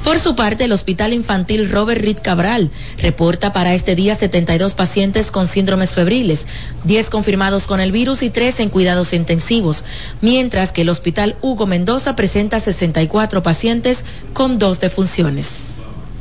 [0.04, 5.30] Por su parte, el Hospital Infantil Robert Reed Cabral reporta para este día 72 pacientes
[5.30, 6.46] con síndromes febriles,
[6.84, 9.84] 10 confirmados con el virus y 3 en cuidados intensivos,
[10.22, 15.48] mientras que el Hospital Hugo Mendoza presenta 64 pacientes con dos defunciones.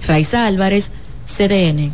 [0.06, 0.92] Raiza Álvarez,
[1.26, 1.94] CDN.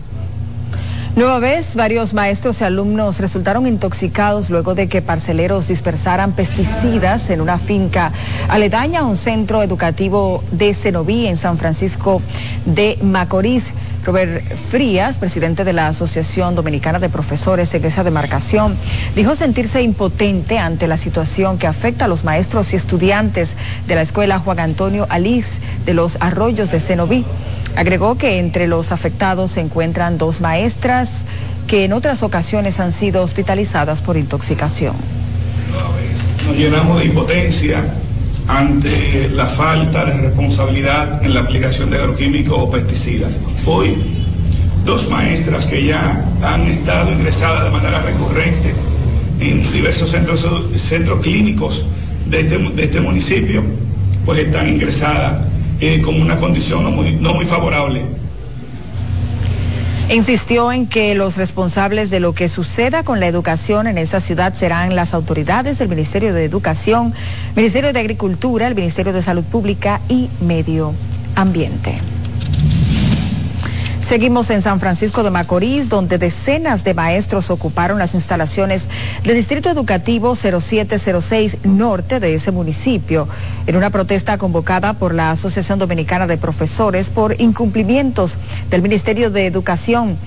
[1.16, 7.40] Nueva vez, varios maestros y alumnos resultaron intoxicados luego de que parceleros dispersaran pesticidas en
[7.40, 8.12] una finca
[8.50, 12.22] aledaña a un centro educativo de Cenoví en San Francisco
[12.66, 13.72] de Macorís.
[14.04, 18.76] Robert Frías, presidente de la Asociación Dominicana de Profesores en esa demarcación,
[19.16, 23.56] dijo sentirse impotente ante la situación que afecta a los maestros y estudiantes
[23.88, 27.26] de la escuela Juan Antonio Alís de los Arroyos de Cenoví.
[27.76, 31.26] Agregó que entre los afectados se encuentran dos maestras
[31.68, 34.96] que en otras ocasiones han sido hospitalizadas por intoxicación.
[36.48, 37.84] Nos llenamos de impotencia
[38.48, 43.32] ante la falta de responsabilidad en la aplicación de agroquímicos o pesticidas.
[43.66, 43.96] Hoy,
[44.86, 48.74] dos maestras que ya han estado ingresadas de manera recurrente
[49.40, 51.86] en diversos centros, centros clínicos
[52.30, 53.64] de este, de este municipio,
[54.24, 55.42] pues están ingresadas
[55.80, 58.02] eh, con una condición no muy, no muy favorable.
[60.10, 64.54] Insistió en que los responsables de lo que suceda con la educación en esa ciudad
[64.54, 67.14] serán las autoridades del Ministerio de Educación,
[67.56, 70.94] Ministerio de Agricultura, el Ministerio de Salud Pública y Medio
[71.36, 72.15] Ambiente.
[74.08, 78.88] Seguimos en San Francisco de Macorís, donde decenas de maestros ocuparon las instalaciones
[79.24, 83.28] del Distrito Educativo 0706 Norte de ese municipio,
[83.66, 88.38] en una protesta convocada por la Asociación Dominicana de Profesores por incumplimientos
[88.70, 90.20] del Ministerio de Educación.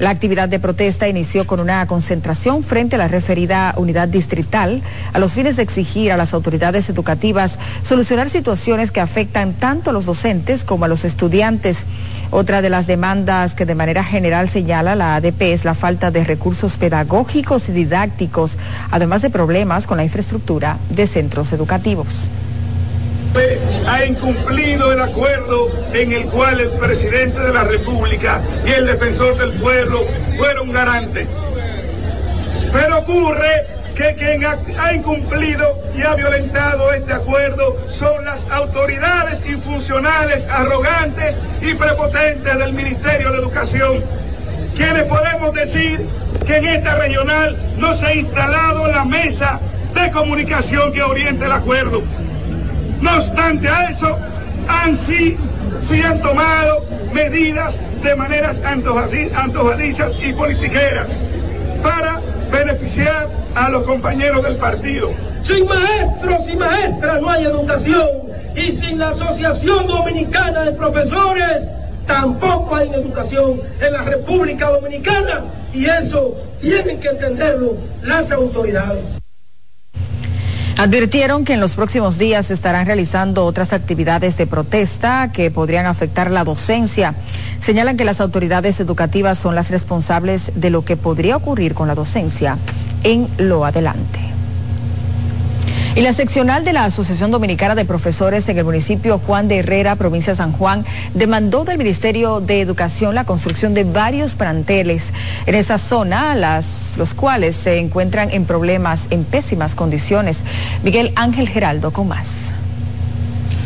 [0.00, 4.80] La actividad de protesta inició con una concentración frente a la referida unidad distrital
[5.12, 9.92] a los fines de exigir a las autoridades educativas solucionar situaciones que afectan tanto a
[9.92, 11.84] los docentes como a los estudiantes.
[12.30, 16.24] Otra de las demandas que de manera general señala la ADP es la falta de
[16.24, 18.56] recursos pedagógicos y didácticos,
[18.90, 22.30] además de problemas con la infraestructura de centros educativos
[23.86, 29.38] ha incumplido el acuerdo en el cual el presidente de la República y el defensor
[29.38, 30.04] del pueblo
[30.36, 31.28] fueron garantes.
[32.72, 40.46] Pero ocurre que quien ha, incumplido y ha violentado este acuerdo son las autoridades infuncionales,
[40.48, 44.02] arrogantes y prepotentes del Ministerio de Educación,
[44.74, 46.06] quienes podemos decir
[46.46, 49.60] que en esta regional no se ha instalado la mesa
[49.94, 52.02] de comunicación que oriente el acuerdo.
[53.00, 54.18] No obstante a eso,
[54.68, 55.36] han sí,
[55.80, 61.08] sí han tomado medidas de maneras antojadizas y politiqueras
[61.82, 65.10] para beneficiar a los compañeros del partido.
[65.42, 68.06] Sin maestros y maestras no hay educación
[68.54, 71.68] y sin la Asociación Dominicana de Profesores
[72.06, 79.16] tampoco hay educación en la República Dominicana y eso tienen que entenderlo las autoridades.
[80.78, 86.30] Advirtieron que en los próximos días estarán realizando otras actividades de protesta que podrían afectar
[86.30, 87.14] la docencia.
[87.60, 91.94] Señalan que las autoridades educativas son las responsables de lo que podría ocurrir con la
[91.94, 92.56] docencia
[93.04, 94.20] en lo adelante.
[95.96, 99.96] Y la seccional de la Asociación Dominicana de Profesores en el municipio Juan de Herrera,
[99.96, 100.84] provincia de San Juan,
[101.14, 105.12] demandó del Ministerio de Educación la construcción de varios planteles
[105.46, 106.64] en esa zona, las,
[106.96, 110.44] los cuales se encuentran en problemas, en pésimas condiciones.
[110.84, 112.52] Miguel Ángel Geraldo con más.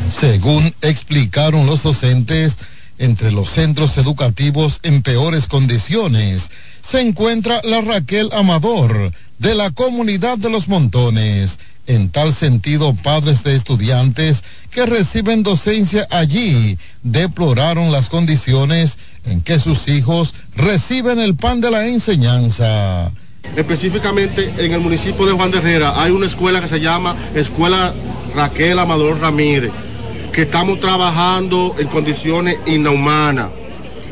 [0.09, 2.59] Según explicaron los docentes,
[2.99, 6.51] entre los centros educativos en peores condiciones
[6.81, 13.45] se encuentra la Raquel Amador de la comunidad de los Montones en tal sentido, padres
[13.45, 21.35] de estudiantes que reciben docencia allí deploraron las condiciones en que sus hijos reciben el
[21.35, 23.11] pan de la enseñanza.
[23.57, 27.93] Específicamente en el municipio de Juan de Herrera hay una escuela que se llama Escuela
[28.35, 29.71] Raquel Amador Ramírez,
[30.33, 33.51] que estamos trabajando en condiciones inhumanas.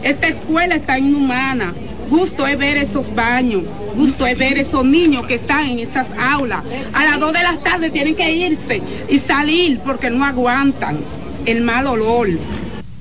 [0.02, 1.72] Esta escuela está inhumana
[2.12, 3.62] Gusto es ver esos baños,
[3.96, 6.62] gusto es ver esos niños que están en esas aulas.
[6.92, 10.98] A las dos de la tarde tienen que irse y salir porque no aguantan
[11.46, 12.28] el mal olor.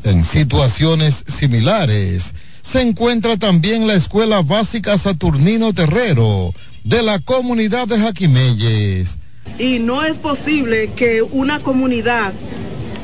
[0.06, 6.54] En situaciones similares se encuentra también la Escuela Básica Saturnino Terrero
[6.86, 9.18] de la comunidad de Jaquimelles.
[9.60, 12.32] Y no es posible que una comunidad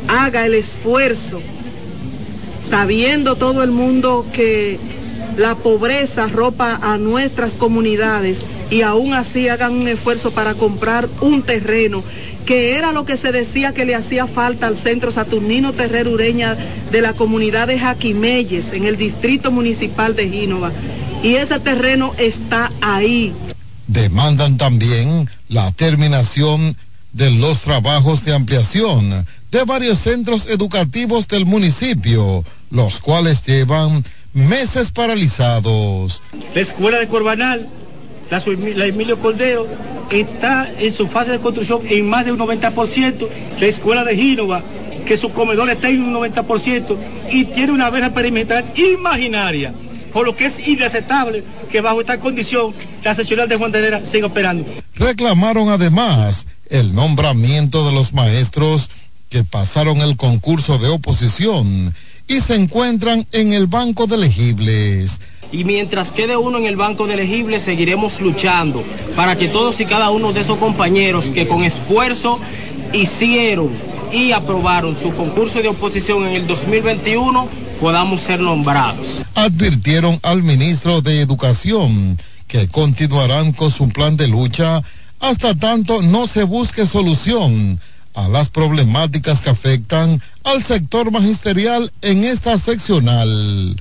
[0.07, 1.41] haga el esfuerzo,
[2.61, 4.79] sabiendo todo el mundo que
[5.37, 11.43] la pobreza ropa a nuestras comunidades y aún así hagan un esfuerzo para comprar un
[11.43, 12.03] terreno
[12.45, 16.57] que era lo que se decía que le hacía falta al centro Saturnino Terrero Ureña
[16.91, 20.71] de la comunidad de Jaquimelles, en el distrito municipal de Gínova.
[21.21, 23.33] Y ese terreno está ahí.
[23.87, 26.77] Demandan también la terminación
[27.11, 34.05] de los trabajos de ampliación de varios centros educativos del municipio, los cuales llevan
[34.37, 36.21] meses paralizados.
[36.53, 37.67] La escuela de Corbanal,
[38.29, 39.67] la, Emilio Cordero,
[40.11, 43.27] está en su fase de construcción en más de un 90%.
[43.59, 44.63] La escuela de Gínova,
[45.05, 46.95] que su comedor está en un 90%
[47.31, 49.73] y tiene una verja perimetral imaginaria.
[50.13, 52.73] Por lo que es inaceptable que bajo esta condición
[53.03, 54.65] la seccional de Juan de Herrera siga operando.
[54.95, 58.89] Reclamaron además el nombramiento de los maestros
[59.29, 61.93] que pasaron el concurso de oposición
[62.27, 65.19] y se encuentran en el banco de elegibles.
[65.51, 68.83] Y mientras quede uno en el banco de elegibles, seguiremos luchando
[69.15, 72.39] para que todos y cada uno de esos compañeros que con esfuerzo
[72.93, 73.69] hicieron
[74.11, 77.47] y aprobaron su concurso de oposición en el 2021
[77.79, 79.21] podamos ser nombrados.
[79.35, 82.17] Advirtieron al ministro de Educación
[82.47, 84.81] que continuarán con su plan de lucha
[85.19, 87.79] hasta tanto no se busque solución
[88.17, 93.79] a las problemáticas que afectan al sector magisterial en esta seccional.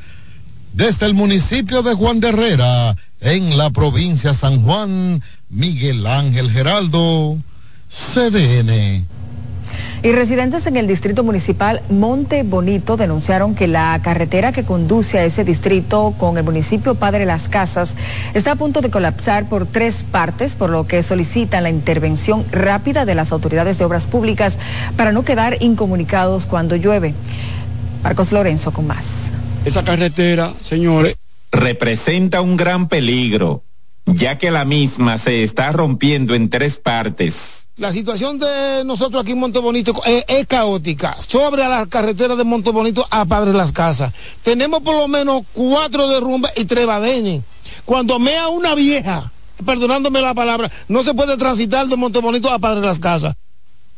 [0.74, 7.38] Desde el municipio de Juan de Herrera, en la provincia San Juan, Miguel Ángel Geraldo,
[7.88, 9.06] CDN.
[10.02, 15.24] Y residentes en el distrito municipal Monte Bonito denunciaron que la carretera que conduce a
[15.24, 17.94] ese distrito con el municipio Padre Las Casas
[18.34, 23.04] está a punto de colapsar por tres partes, por lo que solicitan la intervención rápida
[23.06, 24.58] de las autoridades de obras públicas
[24.96, 27.14] para no quedar incomunicados cuando llueve.
[28.02, 29.06] Marcos Lorenzo con más.
[29.64, 31.16] Esa carretera, señores,
[31.50, 33.64] representa un gran peligro,
[34.04, 39.32] ya que la misma se está rompiendo en tres partes la situación de nosotros aquí
[39.32, 41.16] en Montebonito es, es, caótica.
[41.20, 44.12] Sobre la carretera de Montebonito a Padre Las Casas.
[44.42, 47.42] Tenemos por lo menos cuatro derrumbes y tres badenes.
[47.84, 49.30] Cuando mea una vieja,
[49.64, 53.34] perdonándome la palabra, no se puede transitar de Montebonito a Padre Las Casas.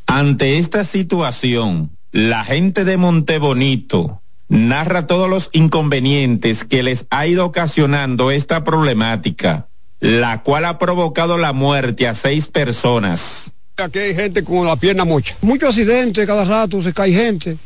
[0.07, 7.45] Ante esta situación, la gente de Montebonito narra todos los inconvenientes que les ha ido
[7.45, 9.69] ocasionando esta problemática,
[10.01, 15.05] la cual ha provocado la muerte a seis personas Aquí hay gente con la pierna
[15.05, 15.37] mocha.
[15.41, 17.57] Muchos accidentes, cada rato se cae gente,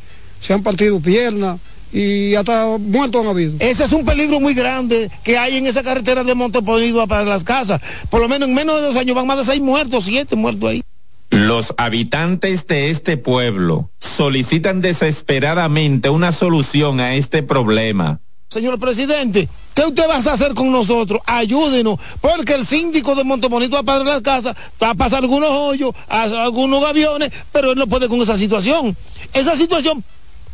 [0.43, 1.59] se han partido piernas
[1.91, 3.55] y hasta muertos han habido.
[3.61, 7.45] Ese es un peligro muy grande que hay en esa carretera de Monteponido para las
[7.45, 7.81] casas.
[8.11, 10.69] Por lo menos en menos de dos años van más de seis muertos, siete muertos
[10.69, 10.83] ahí.
[11.31, 18.21] Los habitantes de este pueblo solicitan desesperadamente una solución a este problema
[18.53, 21.23] Señor presidente, ¿qué usted va a hacer con nosotros?
[21.25, 25.49] Ayúdenos, porque el síndico de Montemonito va a pasar las casas, va a pasar algunos
[25.49, 28.95] hoyos, algunos aviones, pero él no puede con esa situación.
[29.33, 30.05] Esa situación,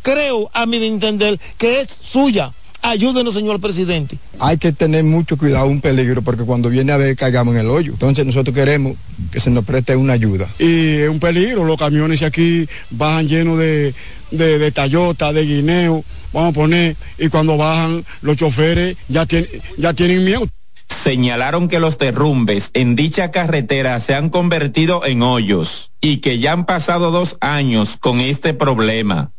[0.01, 2.53] creo, a mi entender, que es suya.
[2.81, 4.17] Ayúdenos, señor presidente.
[4.39, 7.67] Hay que tener mucho cuidado, un peligro, porque cuando viene a ver caigamos en el
[7.67, 7.91] hoyo.
[7.91, 8.95] Entonces nosotros queremos
[9.33, 10.47] que se nos preste una ayuda.
[10.57, 13.93] Y es un peligro, los camiones aquí bajan llenos de,
[14.31, 16.03] de, de Toyota, de guineo,
[16.33, 20.47] vamos a poner, y cuando bajan los choferes ya, tienen ya tienen miedo.
[20.87, 26.51] Señalaron que los derrumbes en dicha carretera se han convertido en hoyos y que ya
[26.51, 29.31] han pasado dos años con este problema.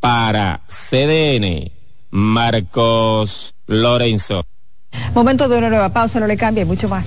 [0.00, 1.72] Para CDN,
[2.10, 4.44] Marcos Lorenzo.
[5.14, 7.06] Momento de una nueva pausa, no le cambie mucho más.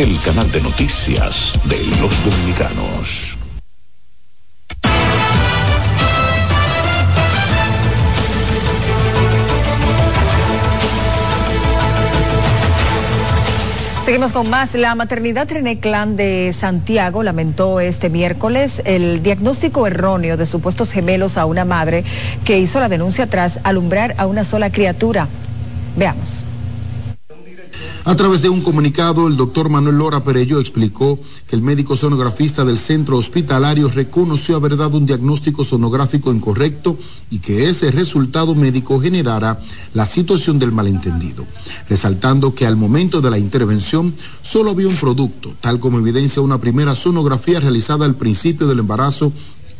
[0.00, 3.36] El canal de noticias de los dominicanos.
[14.06, 14.74] Seguimos con más.
[14.74, 21.36] La maternidad René Clan de Santiago lamentó este miércoles el diagnóstico erróneo de supuestos gemelos
[21.36, 22.04] a una madre
[22.46, 25.28] que hizo la denuncia tras alumbrar a una sola criatura.
[25.94, 26.46] Veamos.
[28.06, 32.64] A través de un comunicado, el doctor Manuel Lora Perello explicó que el médico sonografista
[32.64, 36.96] del centro hospitalario reconoció haber dado un diagnóstico sonográfico incorrecto
[37.30, 39.60] y que ese resultado médico generara
[39.92, 41.44] la situación del malentendido,
[41.90, 46.58] resaltando que al momento de la intervención solo había un producto, tal como evidencia una
[46.58, 49.30] primera sonografía realizada al principio del embarazo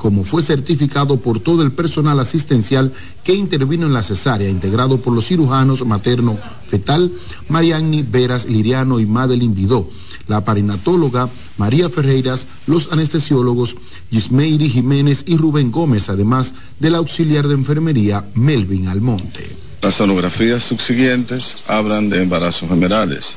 [0.01, 2.91] como fue certificado por todo el personal asistencial
[3.23, 6.39] que intervino en la cesárea, integrado por los cirujanos materno
[6.71, 7.13] fetal,
[7.51, 9.91] Marianni Veras Liriano y Madeline Vidó,
[10.27, 11.29] la perinatóloga
[11.59, 13.77] María Ferreiras, los anestesiólogos
[14.11, 19.55] Gismeiri Jiménez y Rubén Gómez, además del auxiliar de enfermería Melvin Almonte.
[19.83, 23.37] Las sonografías subsiguientes hablan de embarazos generales,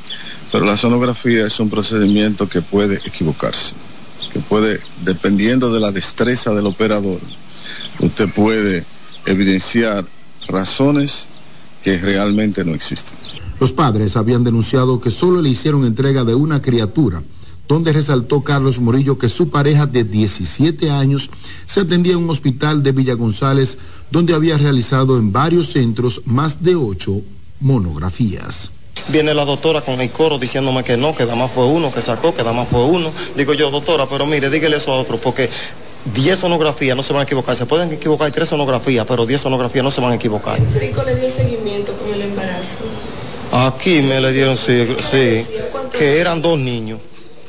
[0.50, 3.76] pero la sonografía es un procedimiento que puede equivocarse
[4.34, 7.20] que puede, dependiendo de la destreza del operador,
[8.02, 8.84] usted puede
[9.26, 10.06] evidenciar
[10.48, 11.30] razones
[11.84, 13.16] que realmente no existen.
[13.60, 17.22] Los padres habían denunciado que solo le hicieron entrega de una criatura,
[17.68, 21.30] donde resaltó Carlos Morillo que su pareja de 17 años
[21.66, 23.78] se atendía en un hospital de Villa González,
[24.12, 27.22] donde había realizado en varios centros más de ocho
[27.60, 28.72] monografías.
[29.10, 32.02] Viene la doctora con el coro diciéndome que no, que nada más fue uno, que
[32.02, 33.12] sacó, que nada más fue uno.
[33.36, 35.50] Digo yo, doctora, pero mire, dígale eso a otro, porque
[36.14, 37.56] 10 sonografías no se van a equivocar.
[37.56, 40.60] Se pueden equivocar tres sonografías, pero 10 sonografías no se van a equivocar.
[40.74, 42.86] ¿Rico le dio seguimiento con el embarazo?
[43.52, 45.46] Aquí me le dieron, sí, sí
[45.94, 47.00] que eran dos niños,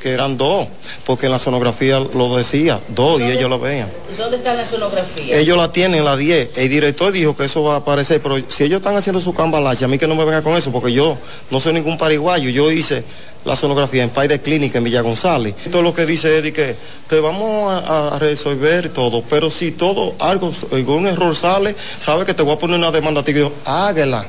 [0.05, 0.69] que eran dos,
[1.07, 3.89] porque en la sonografía lo decía, dos, y ellos lo veían.
[4.19, 5.39] ¿Dónde está la sonografía?
[5.39, 6.59] Ellos la tienen, la 10.
[6.59, 9.87] El director dijo que eso va a aparecer, pero si ellos están haciendo su cambalache,
[9.87, 11.17] a mí que no me venga con eso, porque yo
[11.51, 12.51] no soy ningún pariguayo.
[12.51, 13.03] Yo hice
[13.47, 15.55] la sonografía en Paide Clínica en Villa González.
[15.73, 16.77] Todo lo que dice Eddie que
[17.09, 22.35] te vamos a, a, resolver todo, pero si todo, algo, algún error sale, sabe que
[22.35, 24.27] te voy a poner una demanda a ti, que yo, hágala.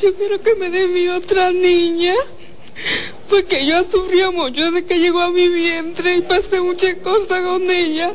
[0.00, 2.14] Yo quiero que me dé mi otra niña,
[3.30, 7.62] Porque yo sufría mucho desde que llegó a mi vientre y pasé muchas cosas con
[7.70, 8.10] ella.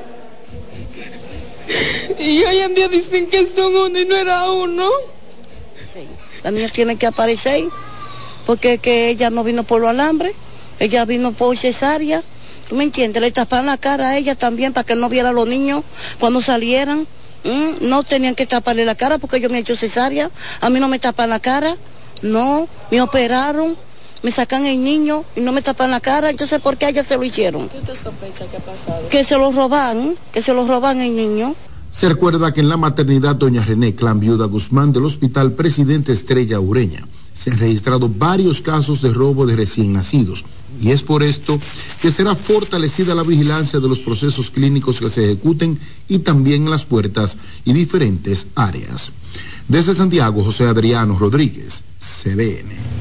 [2.20, 4.90] Y hoy en día dicen que son uno y no era uno.
[6.44, 7.64] La niña tiene que aparecer
[8.46, 10.34] porque que ella no vino por los alambres,
[10.80, 12.22] ella vino por cesárea.
[12.70, 13.22] ¿Tú me entiendes?
[13.22, 15.84] Le tapaban la cara a ella también para que no viera a los niños
[16.20, 17.08] cuando salieran.
[17.44, 20.30] Mm, No tenían que taparle la cara porque yo me he hecho cesárea.
[20.62, 21.78] A mí no me tapan la cara.
[22.22, 23.78] No, me operaron,
[24.26, 26.32] me sacan el niño y no me tapan la cara.
[26.32, 27.70] Entonces, ¿por qué a ella se lo hicieron?
[27.70, 29.08] ¿Qué usted sospecha que ha pasado?
[29.10, 31.56] Que se lo roban, que se lo roban el niño.
[31.92, 36.60] Se recuerda que en la maternidad Doña René Clan Viuda Guzmán del Hospital Presidente Estrella
[36.60, 37.06] Ureña
[37.36, 40.44] se han registrado varios casos de robo de recién nacidos
[40.82, 41.60] y es por esto
[42.02, 46.72] que será fortalecida la vigilancia de los procesos clínicos que se ejecuten y también en
[46.72, 49.12] las puertas y diferentes áreas.
[49.68, 52.95] Desde Santiago, José Adriano Rodríguez, CDN.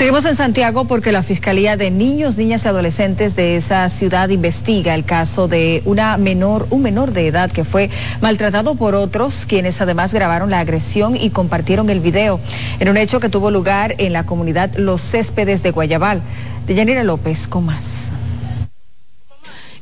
[0.00, 4.94] Seguimos en Santiago porque la Fiscalía de Niños, Niñas y Adolescentes de esa ciudad investiga
[4.94, 7.90] el caso de una menor, un menor de edad que fue
[8.22, 12.40] maltratado por otros, quienes además grabaron la agresión y compartieron el video
[12.78, 16.22] en un hecho que tuvo lugar en la comunidad Los Céspedes de Guayabal.
[16.66, 17.99] De Yanira López, con más.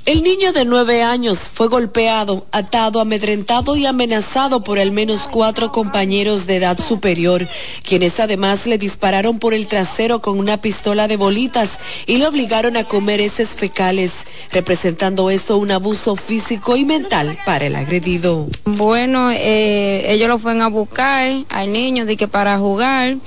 [0.08, 5.70] El niño de nueve años fue golpeado, atado, amedrentado y amenazado por al menos cuatro
[5.70, 7.46] compañeros de edad superior,
[7.82, 12.78] quienes además le dispararon por el trasero con una pistola de bolitas y le obligaron
[12.78, 18.46] a comer heces fecales, representando esto un abuso físico y mental para el agredido.
[18.64, 23.18] Bueno, eh, ellos lo fueron a buscar al niño de que para jugar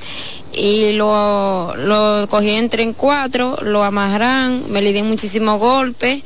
[0.51, 6.23] y lo, lo cogí entre en cuatro, lo amarran, me le di muchísimos golpes.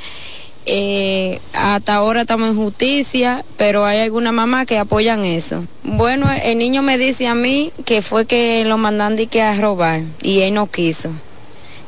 [0.68, 5.64] Eh, hasta ahora estamos en justicia, pero hay alguna mamá que apoyan eso.
[5.84, 9.56] Bueno, el niño me dice a mí que fue que lo mandan de que a
[9.60, 11.12] robar y él no quiso.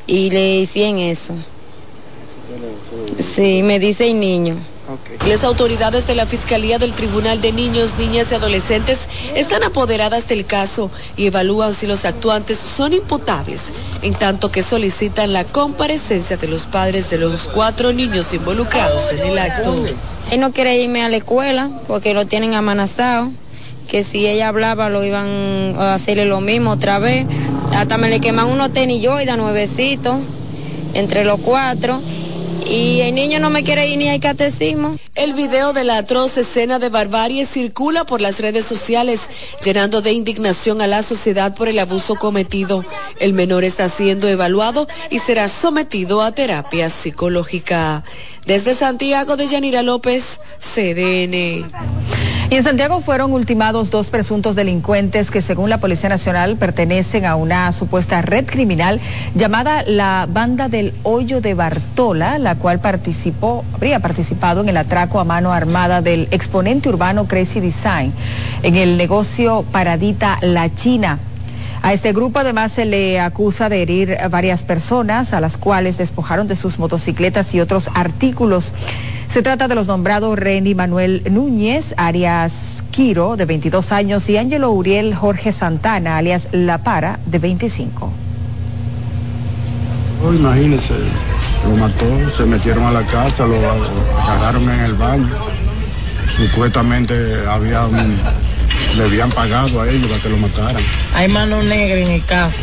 [0.05, 1.33] Y le hicieron eso.
[3.19, 4.55] Sí, me dice el niño.
[5.27, 8.99] Las autoridades de la Fiscalía del Tribunal de Niños, Niñas y Adolescentes
[9.35, 15.33] están apoderadas del caso y evalúan si los actuantes son imputables, en tanto que solicitan
[15.33, 19.75] la comparecencia de los padres de los cuatro niños involucrados en el acto.
[20.31, 23.29] Él no quiere irme a la escuela porque lo tienen amenazado,
[23.89, 25.27] que si ella hablaba lo iban
[25.77, 27.25] a hacerle lo mismo otra vez.
[27.73, 30.17] Hasta me le queman unos tenis yo y da nuevecitos
[30.93, 31.99] entre los cuatro.
[32.69, 34.97] Y el niño no me quiere ir ni al catecismo.
[35.15, 39.29] El video de la atroz escena de barbarie circula por las redes sociales,
[39.63, 42.83] llenando de indignación a la sociedad por el abuso cometido.
[43.19, 48.03] El menor está siendo evaluado y será sometido a terapia psicológica.
[48.45, 51.65] Desde Santiago de Yanira López, CDN.
[52.49, 57.35] Y en Santiago fueron ultimados dos presuntos delincuentes que según la Policía Nacional pertenecen a
[57.35, 59.01] una supuesta red criminal
[59.35, 65.19] llamada la Banda del Hoyo de Bartola, la cual participó, habría participado en el atraco
[65.19, 68.13] a mano armada del exponente urbano Crazy Design
[68.63, 71.19] en el negocio Paradita La China.
[71.81, 75.97] A este grupo además se le acusa de herir a varias personas a las cuales
[75.97, 78.71] despojaron de sus motocicletas y otros artículos.
[79.31, 84.71] Se trata de los nombrados Reni Manuel Núñez, Arias Quiro, de 22 años, y Ángelo
[84.71, 88.11] Uriel Jorge Santana, alias La Para, de 25.
[90.25, 90.93] Oh, imagínese,
[91.69, 93.55] lo mató, se metieron a la casa, lo
[94.23, 95.29] agarraron en el baño.
[96.35, 97.13] Supuestamente
[97.47, 98.17] había un-
[98.95, 100.81] le habían pagado a ellos para que lo mataran.
[101.15, 102.55] Hay mano negra en el caso.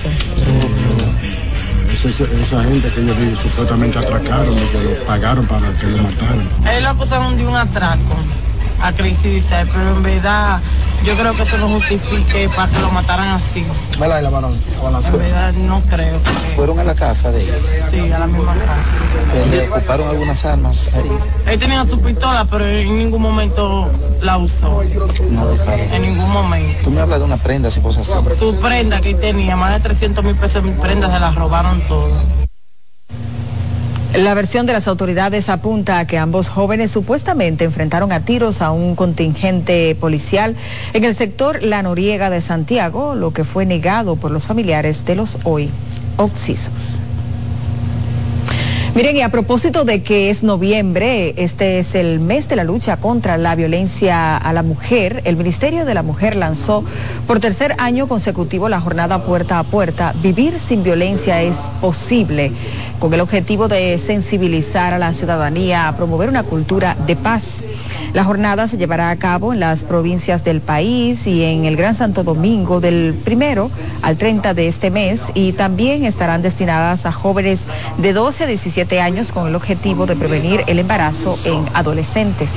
[2.09, 6.49] Esa- gente que ellos supuestamente atracaron que lo pagaron para que lo mataran.
[6.77, 8.17] Él lo acusaron de un atraco
[8.85, 10.61] a Crisis Design, pero en verdad
[11.05, 13.65] yo creo que eso no justifique para que lo mataran así.
[13.99, 14.21] ¿Verdad?
[14.21, 15.09] Y la mano, la balanzó.
[15.15, 16.23] En verdad no creo.
[16.23, 17.57] que- Fueron a la casa de ellos.
[17.91, 19.47] Sí, a la misma casa.
[19.51, 21.11] Le ocuparon algunas armas ahí.
[21.53, 24.83] Él tenía su pistola, pero en ningún momento la usó.
[25.31, 25.83] No, claro.
[25.93, 26.79] En ningún momento.
[26.85, 28.39] Tú me hablas de una prenda y cosas así.
[28.39, 32.11] Su prenda que tenía, más de 300 mil pesos en prendas, se las robaron todo.
[34.17, 38.71] La versión de las autoridades apunta a que ambos jóvenes supuestamente enfrentaron a tiros a
[38.71, 40.55] un contingente policial
[40.93, 45.17] en el sector La Noriega de Santiago, lo que fue negado por los familiares de
[45.17, 45.69] los hoy
[46.17, 47.01] occisos.
[48.95, 52.97] Miren, y a propósito de que es noviembre, este es el mes de la lucha
[52.97, 56.85] contra la violencia a la mujer, el Ministerio de la Mujer lanzó
[57.27, 62.53] por tercer año consecutivo la jornada puerta a puerta, Vivir sin violencia es posible,
[63.01, 67.65] con el objetivo de sensibilizar a la ciudadanía a promover una cultura de paz.
[68.15, 71.97] La jornada se llevará a cabo en las provincias del país y en el Gran
[71.97, 73.69] Santo Domingo del primero
[74.03, 77.65] al 30 de este mes y también estarán destinadas a jóvenes
[77.99, 82.51] de 12 a 17 años con el objetivo de prevenir el embarazo en adolescentes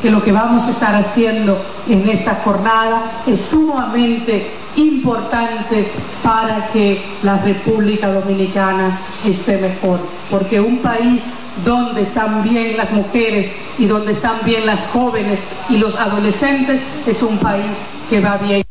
[0.00, 7.02] que lo que vamos a estar haciendo en esta jornada es sumamente importante para que
[7.22, 10.00] la República Dominicana esté mejor.
[10.30, 11.24] Porque un país
[11.64, 17.22] donde están bien las mujeres y donde están bien las jóvenes y los adolescentes es
[17.22, 18.62] un país que va bien.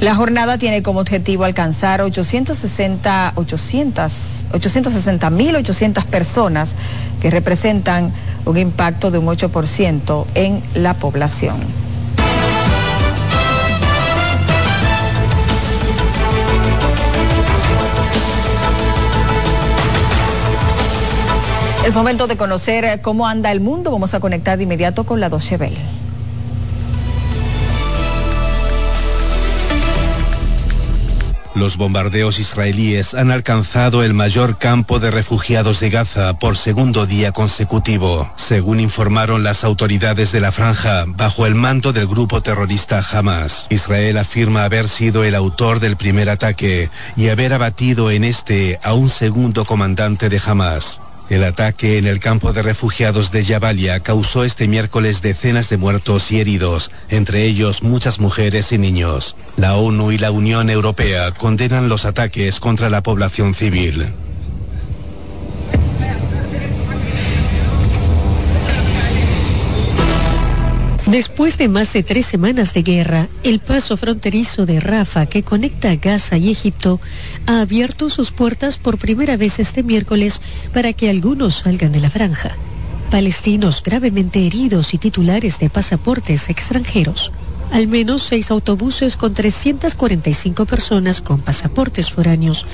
[0.00, 4.12] La jornada tiene como objetivo alcanzar 860 800
[4.52, 6.70] 860.800 personas
[7.20, 8.12] que representan
[8.44, 11.81] un impacto de un 8% en la población.
[21.84, 23.90] Es momento de conocer cómo anda el mundo.
[23.90, 25.80] Vamos a conectar de inmediato con la Deutsche Welle.
[31.56, 37.32] Los bombardeos israelíes han alcanzado el mayor campo de refugiados de Gaza por segundo día
[37.32, 43.66] consecutivo, según informaron las autoridades de la franja, bajo el mando del grupo terrorista Hamas.
[43.70, 48.94] Israel afirma haber sido el autor del primer ataque y haber abatido en este a
[48.94, 51.00] un segundo comandante de Hamas.
[51.32, 56.30] El ataque en el campo de refugiados de Jabalia causó este miércoles decenas de muertos
[56.30, 59.34] y heridos, entre ellos muchas mujeres y niños.
[59.56, 64.12] La ONU y la Unión Europea condenan los ataques contra la población civil.
[71.12, 75.94] Después de más de tres semanas de guerra, el paso fronterizo de Rafa que conecta
[75.96, 77.02] Gaza y Egipto
[77.44, 80.40] ha abierto sus puertas por primera vez este miércoles
[80.72, 82.56] para que algunos salgan de la franja.
[83.10, 87.30] Palestinos gravemente heridos y titulares de pasaportes extranjeros.
[87.72, 92.66] Al menos seis autobuses con 345 personas con pasaportes foráneos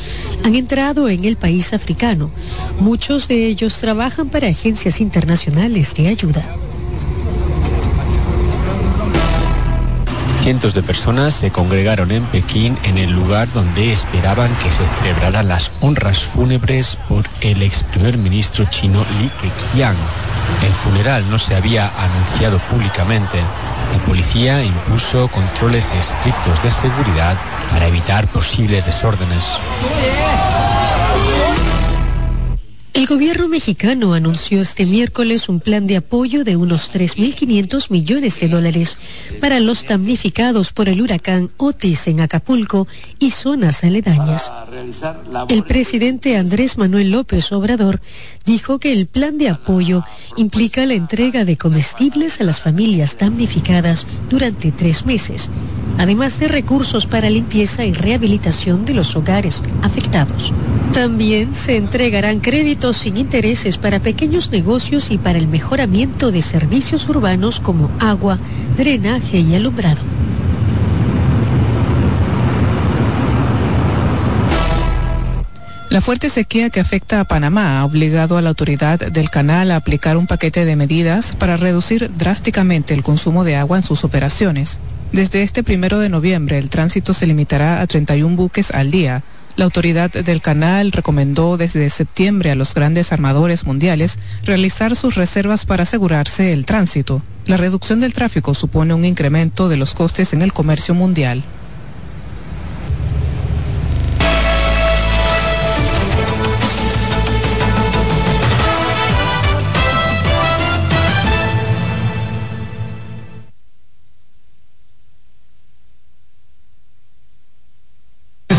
[0.45, 2.30] han entrado en el país africano.
[2.78, 6.55] Muchos de ellos trabajan para agencias internacionales de ayuda.
[10.49, 15.46] Cientos de personas se congregaron en Pekín en el lugar donde esperaban que se celebraran
[15.46, 19.94] las honras fúnebres por el ex primer ministro chino Li Keqiang.
[20.64, 23.36] El funeral no se había anunciado públicamente.
[23.92, 27.36] La policía impuso controles estrictos de seguridad
[27.70, 29.59] para evitar posibles desórdenes.
[32.99, 38.49] El gobierno mexicano anunció este miércoles un plan de apoyo de unos 3.500 millones de
[38.49, 38.99] dólares
[39.40, 42.88] para los damnificados por el huracán Otis en Acapulco
[43.20, 44.51] y zonas aledañas.
[45.49, 48.01] El presidente Andrés Manuel López Obrador
[48.44, 50.03] dijo que el plan de apoyo
[50.36, 55.51] implica la entrega de comestibles a las familias damnificadas durante tres meses,
[55.99, 60.53] además de recursos para limpieza y rehabilitación de los hogares afectados.
[60.92, 67.09] También se entregarán créditos sin intereses para pequeños negocios y para el mejoramiento de servicios
[67.09, 68.39] urbanos como agua,
[68.76, 70.01] drenaje y alumbrado.
[75.91, 79.76] La fuerte sequía que afecta a Panamá ha obligado a la autoridad del canal a
[79.76, 84.80] aplicar un paquete de medidas para reducir drásticamente el consumo de agua en sus operaciones.
[85.12, 89.22] Desde este primero de noviembre, el tránsito se limitará a 31 buques al día.
[89.59, 95.64] La autoridad del canal recomendó desde septiembre a los grandes armadores mundiales realizar sus reservas
[95.64, 97.22] para asegurarse el tránsito.
[97.44, 101.42] La reducción del tráfico supone un incremento de los costes en el comercio mundial.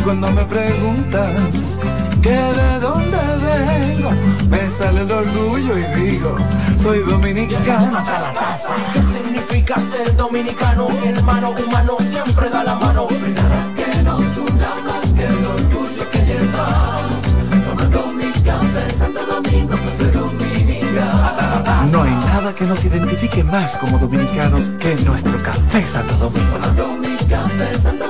[0.00, 1.50] Y cuando me preguntan
[2.22, 4.10] que de dónde vengo,
[4.48, 6.36] me sale el orgullo y digo,
[6.82, 8.74] soy dominicano hasta la taza.
[8.94, 10.88] ¿Qué significa ser dominicano?
[10.88, 13.08] Mi hermano humano siempre da la mano.
[13.34, 17.20] Nada que nos una más que el orgullo que llevamos.
[17.68, 21.90] Tomando mi café Santo Domingo, pues soy dominicano.
[21.92, 26.56] No hay nada que nos identifique más como dominicanos que nuestro café Santo Domingo.
[26.56, 28.09] Tomando mi café Santo Domingo,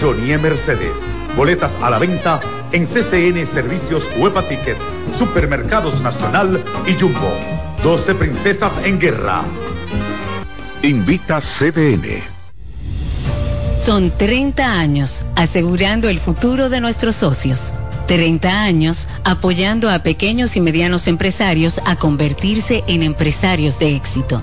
[0.00, 0.96] Jonie Mercedes.
[1.36, 2.40] Boletas a la venta
[2.72, 4.76] en CCN Servicios Huepa Ticket,
[5.16, 7.32] Supermercados Nacional y Jumbo.
[7.82, 9.42] 12 Princesas en Guerra.
[10.82, 12.22] Invita CDN.
[13.80, 17.72] Son 30 años asegurando el futuro de nuestros socios.
[18.06, 24.42] 30 años apoyando a pequeños y medianos empresarios a convertirse en empresarios de éxito.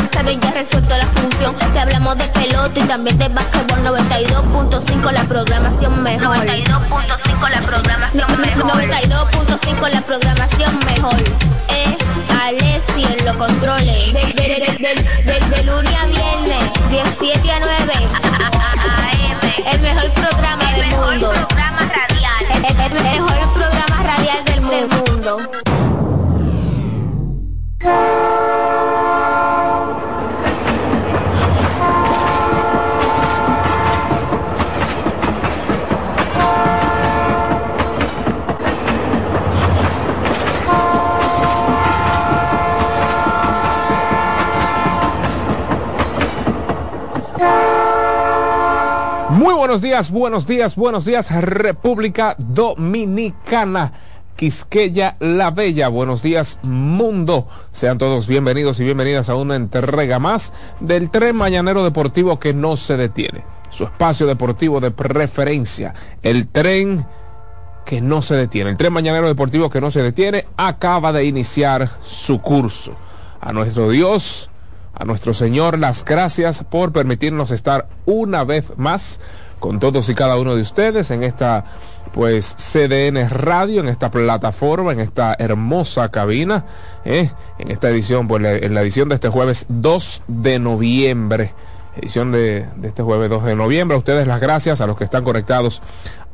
[0.61, 1.55] resuelto la función.
[1.73, 6.37] Te hablamos de pelota y también de básquetbol 92.5 la programación mejor.
[6.37, 8.71] 92.5 la programación mejor.
[8.83, 11.15] 92.5 la programación mejor.
[11.69, 11.97] Eh,
[12.43, 14.13] Alessi en los controles.
[14.13, 14.93] De, de,
[15.25, 17.93] de, de, lunes a viernes, 17 a 9.
[19.73, 21.33] El mejor programa del mundo.
[22.53, 25.39] El, el- el mejor programa radial del mundo.
[49.29, 53.93] Muy buenos días, buenos días, buenos días, República Dominicana.
[54.35, 57.47] Quisqueya la Bella, buenos días mundo.
[57.71, 60.51] Sean todos bienvenidos y bienvenidas a una entrega más
[60.81, 63.45] del tren mañanero deportivo que no se detiene.
[63.69, 67.05] Su espacio deportivo de preferencia, el tren
[67.85, 68.71] que no se detiene.
[68.71, 72.97] El tren mañanero deportivo que no se detiene acaba de iniciar su curso.
[73.39, 74.49] A nuestro Dios,
[74.93, 79.21] a nuestro Señor, las gracias por permitirnos estar una vez más
[79.61, 81.63] con todos y cada uno de ustedes en esta
[82.11, 86.65] pues CDN Radio, en esta plataforma, en esta hermosa cabina,
[87.05, 87.31] ¿eh?
[87.57, 91.53] en esta edición, pues en la edición de este jueves 2 de noviembre
[91.97, 93.95] edición de, de, este jueves 2 de noviembre.
[93.95, 95.81] A ustedes las gracias, a los que están conectados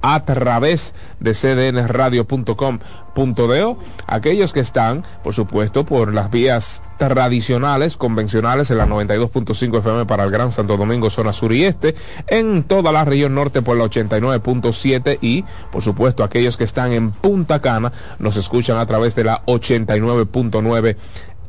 [0.02, 3.78] a través de cdnradio.com.do.
[4.08, 10.24] Aquellos que están, por supuesto, por las vías tradicionales, convencionales en la 92.5 FM para
[10.24, 11.96] el Gran Santo Domingo, zona sur y este,
[12.28, 17.12] en toda la región norte por la 89.7 y, por supuesto, aquellos que están en
[17.12, 20.98] Punta Cana nos escuchan a través de la 89.9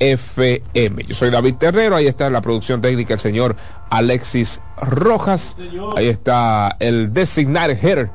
[0.00, 1.04] FM.
[1.04, 3.56] Yo soy David Terrero, ahí está en la producción técnica el señor
[3.90, 5.56] Alexis Rojas,
[5.96, 8.10] ahí está el designated hitter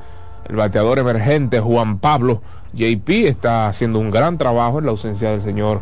[0.48, 2.42] el bateador emergente Juan Pablo
[2.74, 5.80] JP está haciendo un gran trabajo en la ausencia del señor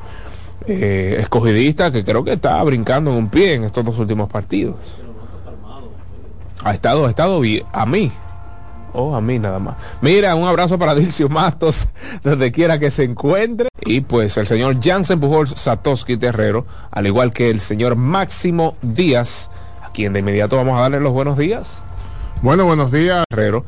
[0.66, 5.00] eh, escogidista que creo que está brincando en un pie en estos dos últimos partidos.
[6.64, 8.12] Ha estado, ha estado bien, a mí.
[8.92, 9.76] Oh, a mí nada más.
[10.00, 11.88] Mira, un abrazo para Dilcio Matos,
[12.22, 13.68] donde quiera que se encuentre.
[13.80, 19.50] Y pues el señor Jansen Pujols Satoshi Terrero, al igual que el señor Máximo Díaz,
[19.82, 21.80] a quien de inmediato vamos a darle los buenos días.
[22.42, 23.24] Bueno, buenos días.
[23.28, 23.64] Terrero,